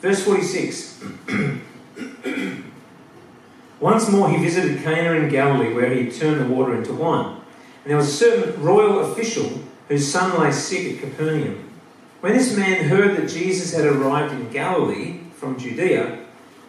Verse 0.00 0.24
46 0.24 1.04
Once 3.80 4.10
more 4.10 4.30
he 4.30 4.42
visited 4.42 4.82
Cana 4.82 5.12
in 5.12 5.28
Galilee, 5.28 5.74
where 5.74 5.92
he 5.92 6.10
turned 6.10 6.40
the 6.40 6.46
water 6.46 6.74
into 6.74 6.94
wine. 6.94 7.36
And 7.84 7.90
there 7.90 7.96
was 7.96 8.08
a 8.08 8.12
certain 8.12 8.62
royal 8.62 9.12
official 9.12 9.60
whose 9.88 10.10
son 10.10 10.40
lay 10.40 10.52
sick 10.52 10.94
at 10.94 11.00
Capernaum. 11.00 11.70
When 12.20 12.32
this 12.32 12.56
man 12.56 12.84
heard 12.84 13.16
that 13.16 13.28
Jesus 13.28 13.74
had 13.74 13.84
arrived 13.84 14.32
in 14.34 14.50
Galilee 14.50 15.20
from 15.34 15.58
Judea, 15.58 16.24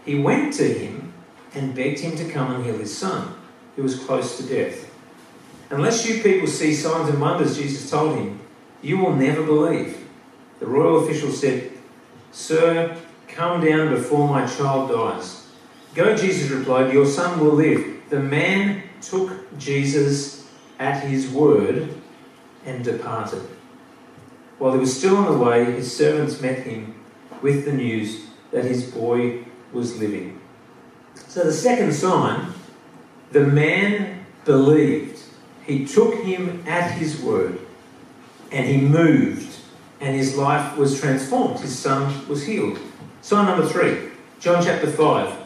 he 0.06 0.20
went 0.20 0.54
to 0.56 0.64
him 0.64 1.14
and 1.54 1.74
begged 1.74 2.00
him 2.00 2.16
to 2.18 2.30
come 2.32 2.54
and 2.54 2.66
heal 2.66 2.78
his 2.78 2.96
son, 2.96 3.34
who 3.76 3.84
was 3.84 3.98
close 4.00 4.38
to 4.38 4.44
death. 4.44 4.92
Unless 5.70 6.08
you 6.08 6.22
people 6.22 6.48
see 6.48 6.74
signs 6.74 7.10
and 7.10 7.20
wonders, 7.20 7.58
Jesus 7.58 7.90
told 7.90 8.18
him, 8.18 8.40
you 8.82 8.98
will 8.98 9.16
never 9.16 9.44
believe. 9.44 10.06
The 10.60 10.68
royal 10.68 11.04
official 11.04 11.32
said, 11.32 11.72
Sir, 12.32 12.98
come 13.28 13.66
down 13.66 13.94
before 13.94 14.28
my 14.28 14.46
child 14.46 14.92
dies. 14.92 15.48
Go, 15.96 16.16
Jesus 16.16 16.52
replied, 16.52 16.94
Your 16.94 17.06
son 17.06 17.40
will 17.40 17.54
live. 17.54 18.02
The 18.10 18.20
man 18.20 18.84
took 19.02 19.58
Jesus 19.58 20.48
at 20.80 21.04
his 21.04 21.28
word 21.30 21.90
and 22.68 22.84
departed. 22.84 23.42
While 24.60 24.74
he 24.74 24.80
was 24.80 24.96
still 24.96 25.18
on 25.18 25.32
the 25.32 25.44
way, 25.44 25.66
his 25.66 25.96
servants 25.96 26.40
met 26.42 26.60
him 26.60 26.94
with 27.42 27.66
the 27.66 27.74
news 27.74 28.28
that 28.52 28.66
his 28.66 28.84
boy 28.92 29.46
was 29.72 29.98
living. 29.98 30.40
So 31.16 31.44
the 31.44 31.54
second 31.54 31.94
sign, 31.94 32.54
the 33.32 33.46
man 33.46 34.26
believed. 34.46 35.22
He 35.66 35.86
took 35.86 36.24
him 36.24 36.64
at 36.68 36.92
his 36.92 37.20
word 37.22 37.60
and 38.52 38.66
he 38.66 38.78
moved 38.78 39.60
and 40.00 40.16
his 40.16 40.38
life 40.38 40.78
was 40.78 41.00
transformed. 41.00 41.60
His 41.60 41.78
son 41.78 42.28
was 42.28 42.46
healed. 42.46 42.80
Sign 43.22 43.46
number 43.46 43.68
three, 43.68 44.12
John 44.40 44.64
chapter 44.64 44.90
5. 44.90 45.37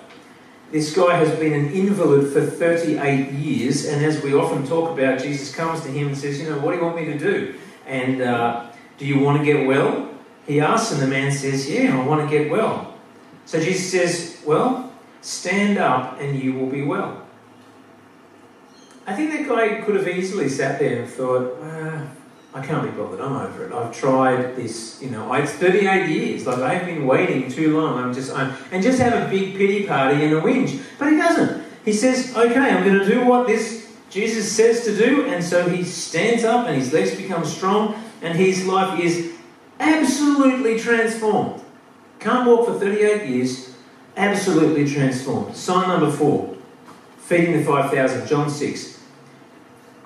This 0.72 0.96
guy 0.96 1.16
has 1.18 1.38
been 1.38 1.51
an 1.51 1.74
invalid 1.74 2.32
for 2.32 2.46
38 2.46 3.34
years, 3.34 3.86
and 3.86 4.06
as 4.06 4.24
we 4.24 4.34
often 4.34 4.66
talk 4.66 4.98
about, 4.98 5.20
Jesus 5.20 5.54
comes 5.54 5.82
to 5.82 5.90
him 5.90 6.08
and 6.08 6.18
says, 6.18 6.40
You 6.40 6.50
know, 6.50 6.60
what 6.60 6.72
do 6.72 6.78
you 6.78 6.84
want 6.84 6.96
me 6.96 7.06
to 7.06 7.18
do? 7.18 7.56
And 7.86 8.22
uh, 8.22 8.68
do 8.98 9.06
you 9.06 9.20
want 9.20 9.38
to 9.40 9.44
get 9.44 9.68
well? 9.68 10.10
He 10.48 10.62
asks, 10.62 10.94
and 10.94 11.01
the 11.01 11.08
man 11.08 11.30
says, 11.34 11.70
Yeah, 11.70 12.00
I 12.00 12.06
want 12.06 12.22
to 12.22 12.38
get 12.38 12.50
well. 12.50 12.96
So 13.46 13.60
Jesus 13.60 13.92
says, 13.92 14.42
Well, 14.46 14.94
stand 15.20 15.78
up 15.78 16.22
and 16.22 16.42
you 16.42 16.54
will 16.54 16.68
be 16.68 16.84
well. 16.84 17.22
I 19.06 19.13
think 19.13 19.32
that 19.32 19.50
guy 19.50 19.82
could 19.82 19.96
have 19.96 20.08
easily 20.08 20.48
sat 20.48 20.80
there 20.80 21.01
and 21.01 21.12
thought, 21.12 21.62
I 22.53 22.65
can't 22.65 22.84
be 22.84 22.89
bothered, 22.89 23.22
I'm 23.22 23.34
over 23.34 23.65
it. 23.65 23.72
I've 23.72 23.96
tried 23.98 24.55
this, 24.58 25.01
you 25.01 25.10
know, 25.10 25.31
it's 25.34 25.53
38 25.53 26.10
years, 26.10 26.46
like 26.46 26.60
I've 26.60 26.86
been 26.86 27.05
waiting 27.05 27.50
too 27.50 27.79
long. 27.79 27.98
I'm 27.98 28.13
just, 28.13 28.31
I'm, 28.34 28.53
and 28.72 28.84
just 28.84 29.00
have 29.00 29.25
a 29.25 29.29
big 29.29 29.55
pity 29.55 29.88
party 29.88 30.24
and 30.25 30.34
a 30.34 30.41
whinge. 30.41 30.81
But 31.00 31.13
he 31.13 31.17
doesn't. 31.17 31.63
He 31.86 31.93
says, 31.93 32.36
okay, 32.36 32.60
I'm 32.60 32.84
going 32.84 33.00
to 33.00 33.05
do 33.05 33.25
what 33.25 33.48
this 33.48 33.81
Jesus 34.10 34.51
says 34.51 34.84
to 34.84 34.96
do, 34.96 35.25
and 35.27 35.41
so 35.41 35.70
he 35.70 35.86
stands 35.86 36.43
up 36.43 36.67
and 36.67 36.75
his 36.75 36.91
legs 36.91 37.15
become 37.15 37.46
strong, 37.46 37.96
and 38.22 38.38
his 38.38 38.65
life 38.65 39.00
is 39.00 39.31
absolutely 39.79 40.77
transformed. 40.77 41.62
Can't 42.20 42.46
walk 42.46 42.67
for 42.67 42.77
38 42.77 43.29
years, 43.29 43.74
absolutely 44.17 44.86
transformed. 44.88 45.55
Sign 45.55 45.88
number 45.88 46.12
four 46.12 46.55
feeding 47.17 47.58
the 47.58 47.63
5,000, 47.63 48.27
John 48.27 48.50
6. 48.50 49.00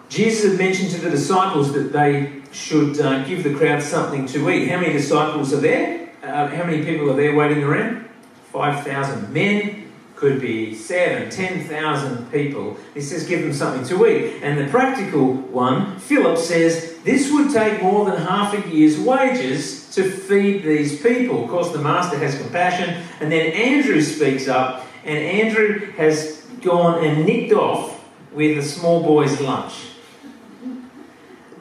Jesus 0.10 0.52
had 0.52 0.58
mentioned 0.58 0.92
to 0.92 1.02
the 1.02 1.10
disciples 1.10 1.74
that 1.74 1.92
they 1.92 2.42
should 2.52 3.00
uh, 3.00 3.24
give 3.26 3.44
the 3.44 3.54
crowd 3.54 3.82
something 3.82 4.26
to 4.28 4.50
eat. 4.50 4.68
How 4.68 4.80
many 4.80 4.94
disciples 4.94 5.54
are 5.54 5.60
there? 5.60 6.10
Uh, 6.24 6.48
how 6.48 6.64
many 6.64 6.84
people 6.84 7.10
are 7.12 7.16
there 7.16 7.36
waiting 7.36 7.64
around? 7.64 8.08
5,000 8.52 9.34
men, 9.34 9.86
could 10.16 10.40
be 10.40 10.74
seven, 10.74 11.30
10,000 11.30 12.32
people. 12.32 12.78
He 12.94 13.02
says, 13.02 13.28
give 13.28 13.42
them 13.42 13.54
something 13.54 13.86
to 13.88 14.08
eat. 14.08 14.42
And 14.42 14.58
the 14.58 14.70
practical 14.72 15.34
one, 15.34 16.00
Philip, 16.00 16.38
says, 16.38 16.96
this 17.04 17.32
would 17.32 17.52
take 17.52 17.82
more 17.84 18.06
than 18.06 18.22
half 18.22 18.54
a 18.54 18.70
year's 18.70 18.98
wages 18.98 19.94
to 19.96 20.10
feed 20.10 20.64
these 20.64 21.02
people. 21.02 21.44
Of 21.44 21.50
course, 21.50 21.72
the 21.72 21.80
master 21.80 22.18
has 22.18 22.38
compassion. 22.40 23.04
And 23.20 23.32
then 23.32 23.52
Andrew 23.52 24.02
speaks 24.02 24.48
up, 24.48 24.86
and 25.04 25.18
Andrew 25.18 25.92
has 25.94 26.42
gone 26.62 27.04
and 27.04 27.26
nicked 27.26 27.54
off 27.54 28.04
with 28.32 28.58
a 28.58 28.64
small 28.64 29.04
boy's 29.04 29.40
lunch. 29.42 29.74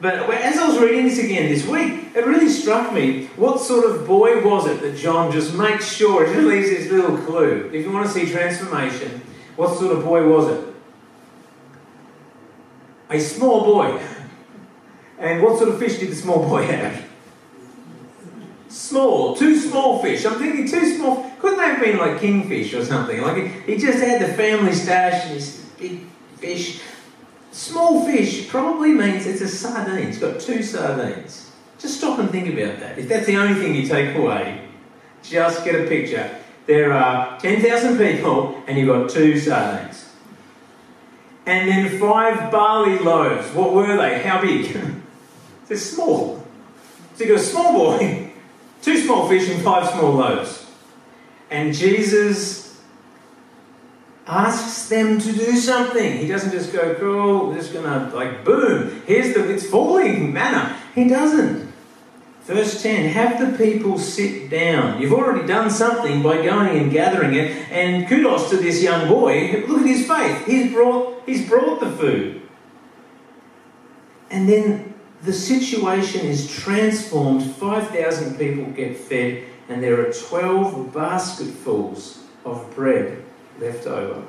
But 0.01 0.29
as 0.29 0.57
I 0.57 0.67
was 0.67 0.79
reading 0.79 1.05
this 1.05 1.19
again 1.19 1.49
this 1.49 1.65
week, 1.65 2.15
it 2.15 2.25
really 2.25 2.49
struck 2.49 2.93
me 2.93 3.27
what 3.37 3.61
sort 3.61 3.89
of 3.89 4.05
boy 4.05 4.43
was 4.43 4.67
it 4.67 4.81
that 4.81 4.97
John 4.97 5.31
just 5.31 5.55
makes 5.55 5.91
sure, 5.91 6.25
just 6.25 6.39
leaves 6.47 6.69
this 6.69 6.91
little 6.91 7.17
clue. 7.17 7.69
If 7.73 7.85
you 7.85 7.91
want 7.91 8.05
to 8.05 8.11
see 8.11 8.29
transformation, 8.29 9.21
what 9.55 9.77
sort 9.77 9.95
of 9.95 10.03
boy 10.03 10.27
was 10.27 10.51
it? 10.51 10.75
A 13.09 13.19
small 13.19 13.63
boy. 13.63 14.01
And 15.17 15.41
what 15.41 15.57
sort 15.57 15.69
of 15.69 15.79
fish 15.79 15.99
did 15.99 16.09
the 16.09 16.15
small 16.15 16.45
boy 16.45 16.63
have? 16.63 17.05
Small, 18.67 19.33
two 19.33 19.57
small 19.57 20.01
fish. 20.01 20.25
I'm 20.25 20.37
thinking 20.37 20.67
two 20.67 20.97
small. 20.97 21.31
Couldn't 21.39 21.57
they 21.57 21.67
have 21.67 21.79
been 21.79 21.97
like 21.97 22.19
kingfish 22.19 22.73
or 22.73 22.83
something? 22.83 23.21
Like 23.21 23.63
he 23.65 23.77
just 23.77 23.99
had 23.99 24.21
the 24.21 24.33
family 24.33 24.73
stash 24.73 25.23
and 25.23 25.35
his 25.35 25.63
big 25.79 26.01
fish. 26.35 26.81
Small 27.55 28.03
fish 28.05 28.49
probably 28.49 28.91
means 28.91 29.25
it's 29.25 29.39
a 29.39 29.47
sardine. 29.47 30.09
It's 30.09 30.17
got 30.17 30.41
two 30.41 30.61
sardines. 30.61 31.49
Just 31.79 31.99
stop 31.99 32.19
and 32.19 32.29
think 32.29 32.53
about 32.53 32.81
that. 32.81 32.99
If 32.99 33.07
that's 33.07 33.25
the 33.27 33.37
only 33.37 33.57
thing 33.57 33.73
you 33.73 33.87
take 33.87 34.13
away, 34.13 34.67
just 35.23 35.63
get 35.63 35.73
a 35.73 35.87
picture. 35.87 36.37
There 36.65 36.91
are 36.91 37.39
10,000 37.39 37.97
people 37.97 38.61
and 38.67 38.77
you've 38.77 38.89
got 38.89 39.09
two 39.09 39.39
sardines. 39.39 40.05
And 41.45 41.69
then 41.69 41.97
five 41.97 42.51
barley 42.51 42.99
loaves. 42.99 43.49
What 43.53 43.71
were 43.71 43.95
they? 43.95 44.21
How 44.21 44.41
big? 44.41 44.77
They're 45.69 45.77
small. 45.77 46.45
So 47.15 47.23
you've 47.23 47.37
got 47.37 47.41
a 47.41 47.47
small 47.47 47.71
boy, 47.71 48.33
two 48.81 48.97
small 48.97 49.29
fish, 49.29 49.49
and 49.49 49.63
five 49.63 49.87
small 49.91 50.11
loaves. 50.11 50.69
And 51.49 51.73
Jesus 51.73 52.64
asks 54.27 54.89
them 54.89 55.19
to 55.19 55.31
do 55.31 55.55
something. 55.55 56.17
He 56.17 56.27
doesn't 56.27 56.51
just 56.51 56.73
go, 56.73 56.95
cool, 56.95 57.47
we're 57.47 57.55
just 57.55 57.73
gonna 57.73 58.11
like 58.13 58.43
boom, 58.43 59.01
here's 59.05 59.33
the 59.33 59.49
it's 59.51 59.65
falling 59.65 60.33
manna. 60.33 60.77
He 60.93 61.07
doesn't. 61.07 61.73
Verse 62.43 62.83
10, 62.83 63.09
have 63.09 63.39
the 63.39 63.57
people 63.57 63.97
sit 63.97 64.51
down. 64.51 65.01
You've 65.01 65.13
already 65.13 65.47
done 65.47 65.71
something 65.71 66.21
by 66.21 66.43
going 66.43 66.77
and 66.77 66.91
gathering 66.91 67.33
it, 67.33 67.51
and 67.71 68.07
kudos 68.07 68.51
to 68.51 68.57
this 68.57 68.83
young 68.83 69.07
boy. 69.07 69.63
Look 69.67 69.81
at 69.81 69.87
his 69.87 70.07
faith. 70.07 70.45
He's 70.45 70.71
brought 70.71 71.23
he's 71.25 71.47
brought 71.47 71.79
the 71.79 71.89
food. 71.89 72.41
And 74.29 74.49
then 74.49 74.93
the 75.23 75.33
situation 75.33 76.25
is 76.25 76.51
transformed. 76.51 77.43
5,000 77.43 78.37
people 78.37 78.65
get 78.73 78.97
fed, 78.97 79.43
and 79.69 79.81
there 79.81 79.99
are 80.07 80.11
12 80.11 80.93
basketfuls 80.93 82.23
of 82.43 82.73
bread 82.75 83.23
left 83.59 83.87
over. 83.87 84.23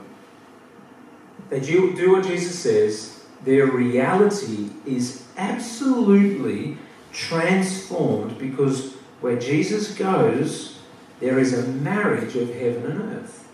They 1.51 1.61
do, 1.61 2.13
what 2.13 2.25
Jesus 2.25 2.59
says, 2.59 3.25
their 3.45 3.67
reality 3.67 4.71
is 4.85 5.25
absolutely 5.37 6.79
transformed 7.13 8.39
because 8.39 8.95
where 9.21 9.39
Jesus 9.39 9.95
goes, 9.95 10.79
there 11.21 11.39
is 11.39 11.55
a 11.55 11.67
marriage 11.69 12.35
of 12.37 12.53
heaven 12.55 12.91
and 12.91 13.13
earth. 13.15 13.49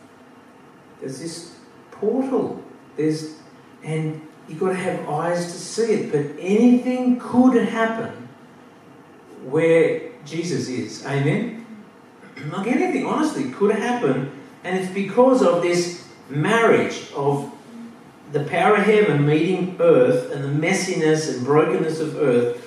There's 1.00 1.21
this 1.21 1.57
portal. 1.91 2.62
There's 2.97 3.37
and 3.85 4.26
you've 4.49 4.61
got 4.61 4.71
to 4.71 4.75
have 4.75 5.09
eyes 5.09 5.45
to 5.47 5.59
see 5.59 5.93
it. 5.93 6.12
But 6.12 6.41
anything 6.41 7.19
could 7.19 7.57
happen 7.69 8.29
where 9.45 10.11
Jesus 10.25 10.69
is. 10.69 11.05
Amen? 11.05 11.67
Like 12.50 12.67
anything, 12.67 13.07
honestly, 13.07 13.50
could 13.50 13.75
happen. 13.75 14.41
And 14.64 14.78
it's 14.78 14.92
because 14.92 15.42
of 15.42 15.62
this 15.62 16.09
marriage 16.28 17.11
of 17.14 17.52
the 18.33 18.45
power 18.45 18.76
of 18.76 18.85
heaven 18.85 19.26
meeting 19.26 19.76
earth 19.81 20.33
and 20.33 20.45
the 20.45 20.66
messiness 20.66 21.35
and 21.35 21.45
brokenness 21.45 22.00
of 22.00 22.16
earth. 22.16 22.59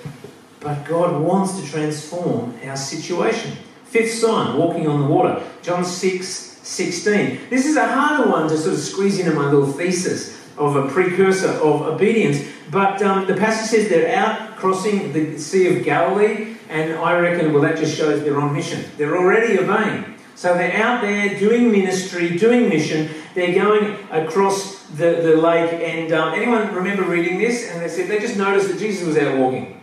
But 0.60 0.84
God 0.84 1.20
wants 1.22 1.60
to 1.60 1.66
transform 1.66 2.58
our 2.64 2.76
situation. 2.76 3.56
Fifth 3.84 4.14
sign, 4.14 4.56
walking 4.56 4.86
on 4.88 5.00
the 5.00 5.06
water. 5.06 5.42
John 5.62 5.84
6 5.84 6.28
16. 6.66 7.48
This 7.48 7.64
is 7.64 7.76
a 7.76 7.86
harder 7.86 8.28
one 8.28 8.48
to 8.48 8.58
sort 8.58 8.74
of 8.74 8.80
squeeze 8.80 9.20
into 9.20 9.32
my 9.32 9.44
little 9.44 9.70
thesis 9.70 10.36
of 10.58 10.74
a 10.74 10.88
precursor 10.88 11.48
of 11.48 11.82
obedience. 11.82 12.42
But 12.72 13.00
um, 13.02 13.26
the 13.28 13.34
passage 13.34 13.70
says 13.70 13.88
they're 13.88 14.16
out 14.16 14.56
crossing 14.56 15.12
the 15.12 15.38
Sea 15.38 15.76
of 15.76 15.84
Galilee, 15.84 16.56
and 16.68 16.94
I 16.94 17.16
reckon, 17.20 17.52
well, 17.52 17.62
that 17.62 17.78
just 17.78 17.96
shows 17.96 18.24
they're 18.24 18.40
on 18.40 18.52
mission. 18.52 18.84
They're 18.96 19.16
already 19.16 19.58
obeying. 19.60 20.15
So 20.36 20.52
they're 20.54 20.76
out 20.76 21.00
there 21.00 21.38
doing 21.38 21.72
ministry, 21.72 22.36
doing 22.36 22.68
mission. 22.68 23.08
They're 23.34 23.54
going 23.54 23.96
across 24.10 24.82
the, 24.88 25.22
the 25.22 25.36
lake, 25.36 25.72
and 25.72 26.12
um, 26.12 26.34
anyone 26.34 26.72
remember 26.74 27.04
reading 27.04 27.38
this? 27.38 27.70
And 27.70 27.82
they 27.82 27.88
said 27.88 28.08
they 28.08 28.18
just 28.18 28.36
noticed 28.36 28.68
that 28.68 28.78
Jesus 28.78 29.06
was 29.06 29.16
out 29.16 29.38
walking. 29.38 29.80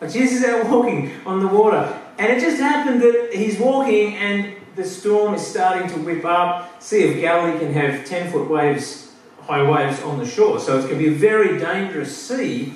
Like 0.00 0.12
Jesus 0.12 0.38
is 0.38 0.44
out 0.44 0.68
walking 0.68 1.12
on 1.24 1.38
the 1.38 1.46
water. 1.46 1.98
And 2.18 2.32
it 2.32 2.40
just 2.40 2.58
happened 2.58 3.00
that 3.00 3.30
he's 3.32 3.58
walking, 3.60 4.16
and 4.16 4.56
the 4.74 4.84
storm 4.84 5.34
is 5.34 5.46
starting 5.46 5.88
to 5.90 5.94
whip 6.00 6.24
up. 6.24 6.82
Sea 6.82 7.12
of 7.12 7.20
Galilee 7.20 7.58
can 7.58 7.72
have 7.72 8.04
10 8.04 8.32
foot 8.32 8.50
waves 8.50 9.12
high 9.42 9.62
waves 9.62 10.02
on 10.02 10.18
the 10.18 10.26
shore. 10.26 10.58
So 10.58 10.76
it's 10.76 10.86
going 10.86 10.98
to 10.98 11.08
be 11.10 11.14
a 11.14 11.16
very 11.16 11.58
dangerous 11.58 12.14
sea. 12.16 12.74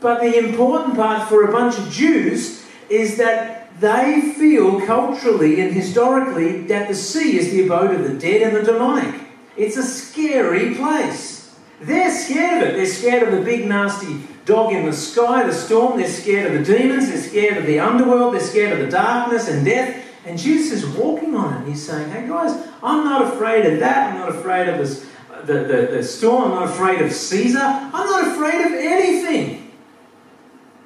But 0.00 0.20
the 0.20 0.36
important 0.36 0.96
part 0.96 1.26
for 1.28 1.48
a 1.48 1.52
bunch 1.52 1.78
of 1.78 1.90
Jews 1.90 2.62
is 2.90 3.16
that 3.16 3.63
they 3.78 4.34
feel 4.36 4.80
culturally 4.86 5.60
and 5.60 5.72
historically 5.72 6.62
that 6.66 6.88
the 6.88 6.94
sea 6.94 7.38
is 7.38 7.50
the 7.50 7.64
abode 7.64 7.94
of 7.94 8.04
the 8.04 8.18
dead 8.18 8.42
and 8.42 8.56
the 8.56 8.72
demonic. 8.72 9.20
It's 9.56 9.76
a 9.76 9.82
scary 9.82 10.74
place. 10.74 11.54
They're 11.80 12.10
scared 12.10 12.62
of 12.62 12.68
it. 12.70 12.76
They're 12.76 12.86
scared 12.86 13.22
of 13.24 13.38
the 13.38 13.44
big, 13.44 13.66
nasty 13.66 14.20
dog 14.44 14.72
in 14.72 14.86
the 14.86 14.92
sky, 14.92 15.44
the 15.44 15.52
storm. 15.52 15.98
They're 15.98 16.08
scared 16.08 16.52
of 16.54 16.66
the 16.66 16.78
demons. 16.78 17.08
They're 17.08 17.18
scared 17.18 17.58
of 17.58 17.66
the 17.66 17.80
underworld. 17.80 18.34
They're 18.34 18.40
scared 18.40 18.72
of 18.72 18.78
the 18.78 18.90
darkness 18.90 19.48
and 19.48 19.64
death. 19.64 20.02
And 20.24 20.38
Jesus 20.38 20.84
is 20.84 20.96
walking 20.96 21.34
on 21.34 21.62
it. 21.62 21.68
He's 21.68 21.84
saying, 21.84 22.10
Hey 22.10 22.26
guys, 22.28 22.52
I'm 22.82 23.04
not 23.04 23.34
afraid 23.34 23.66
of 23.66 23.80
that. 23.80 24.12
I'm 24.12 24.18
not 24.18 24.28
afraid 24.30 24.68
of 24.68 24.78
this 24.78 25.06
the, 25.44 25.64
the, 25.64 25.88
the 25.96 26.02
storm. 26.02 26.52
I'm 26.52 26.60
not 26.60 26.70
afraid 26.70 27.02
of 27.02 27.12
Caesar. 27.12 27.58
I'm 27.58 27.92
not 27.92 28.28
afraid 28.28 28.64
of 28.64 28.72
anything. 28.72 29.72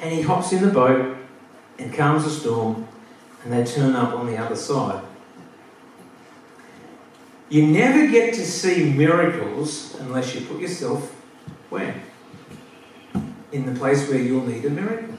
And 0.00 0.12
he 0.12 0.22
hops 0.22 0.52
in 0.52 0.62
the 0.62 0.72
boat 0.72 1.17
and 1.78 1.94
calms 1.94 2.24
the 2.24 2.30
storm, 2.30 2.86
and 3.44 3.52
they 3.52 3.64
turn 3.64 3.94
up 3.94 4.14
on 4.14 4.26
the 4.26 4.36
other 4.36 4.56
side. 4.56 5.02
You 7.48 7.66
never 7.66 8.10
get 8.10 8.34
to 8.34 8.44
see 8.44 8.92
miracles 8.92 9.96
unless 10.00 10.34
you 10.34 10.42
put 10.42 10.60
yourself 10.60 11.14
where? 11.70 11.94
In 13.52 13.64
the 13.64 13.78
place 13.78 14.08
where 14.08 14.18
you'll 14.18 14.44
need 14.44 14.64
a 14.66 14.70
miracle. 14.70 15.14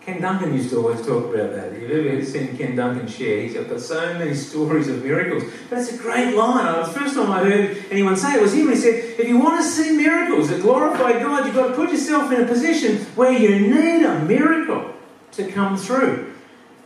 Ken 0.00 0.20
Duncan 0.20 0.52
used 0.52 0.68
to 0.70 0.76
always 0.76 1.04
talk 1.06 1.34
about 1.34 1.54
that. 1.54 1.72
You've 1.78 1.90
ever 1.90 2.24
seen 2.24 2.56
Ken 2.56 2.76
Duncan 2.76 3.06
share, 3.06 3.40
he's 3.40 3.54
got 3.54 3.80
so 3.80 4.14
many 4.18 4.34
stories 4.34 4.88
of 4.88 5.02
miracles. 5.02 5.44
It's 5.70 5.92
a 5.94 5.96
great 5.98 6.34
line. 6.36 6.84
The 6.84 6.92
first 6.92 7.14
time 7.14 7.30
I 7.32 7.42
heard 7.42 7.84
anyone 7.90 8.16
say 8.16 8.34
it 8.34 8.42
was 8.42 8.52
him. 8.54 8.68
He 8.68 8.76
said, 8.76 9.18
if 9.18 9.26
you 9.26 9.38
want 9.38 9.62
to 9.62 9.66
see 9.66 9.96
miracles 9.96 10.50
that 10.50 10.60
glorify 10.60 11.18
God, 11.20 11.46
you've 11.46 11.54
got 11.54 11.68
to 11.68 11.74
put 11.74 11.90
yourself 11.90 12.30
in 12.32 12.42
a 12.42 12.46
position 12.46 12.98
where 13.14 13.32
you 13.32 13.60
need 13.60 14.04
a 14.04 14.20
miracle 14.20 14.93
to 15.36 15.50
come 15.50 15.76
through. 15.76 16.34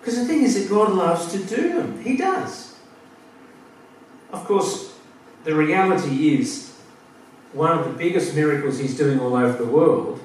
Because 0.00 0.16
the 0.16 0.24
thing 0.24 0.42
is 0.42 0.54
that 0.60 0.72
God 0.72 0.92
loves 0.92 1.32
to 1.32 1.38
do 1.38 1.74
them. 1.74 2.02
He 2.02 2.16
does. 2.16 2.76
Of 4.32 4.44
course, 4.44 4.94
the 5.44 5.54
reality 5.54 6.34
is 6.34 6.74
one 7.52 7.76
of 7.76 7.84
the 7.84 7.92
biggest 7.92 8.34
miracles 8.34 8.78
he's 8.78 8.96
doing 8.96 9.18
all 9.20 9.34
over 9.34 9.56
the 9.56 9.70
world 9.70 10.20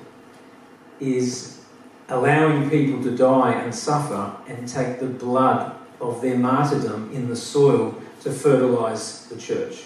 is 0.99 1.61
allowing 2.09 2.69
people 2.69 3.01
to 3.03 3.15
die 3.15 3.53
and 3.53 3.73
suffer 3.73 4.35
and 4.47 4.67
take 4.67 4.99
the 4.99 5.07
blood 5.07 5.75
of 6.01 6.21
their 6.21 6.37
martyrdom 6.37 7.11
in 7.13 7.29
the 7.29 7.35
soil 7.35 7.95
to 8.21 8.31
fertilise 8.31 9.25
the 9.25 9.37
church. 9.37 9.83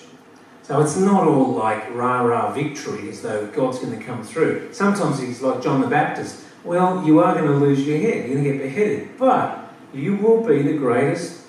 So 0.63 0.81
it's 0.81 0.97
not 0.97 1.27
all 1.27 1.53
like 1.53 1.93
rah 1.93 2.21
rah 2.21 2.51
victory 2.51 3.09
as 3.09 3.21
though 3.21 3.47
God's 3.47 3.79
going 3.79 3.97
to 3.97 4.03
come 4.03 4.23
through. 4.23 4.73
Sometimes 4.73 5.19
he's 5.19 5.41
like 5.41 5.61
John 5.61 5.79
the 5.79 5.87
Baptist. 5.87 6.43
Well, 6.67 7.05
you 7.05 7.19
are 7.19 7.33
going 7.33 7.47
to 7.47 7.55
lose 7.55 7.87
your 7.87 7.97
head, 7.97 8.27
you're 8.27 8.41
going 8.41 8.43
to 8.43 8.51
get 8.51 8.61
beheaded, 8.61 9.17
but 9.17 9.73
you 9.93 10.17
will 10.17 10.45
be 10.45 10.61
the 10.61 10.73
greatest 10.73 11.43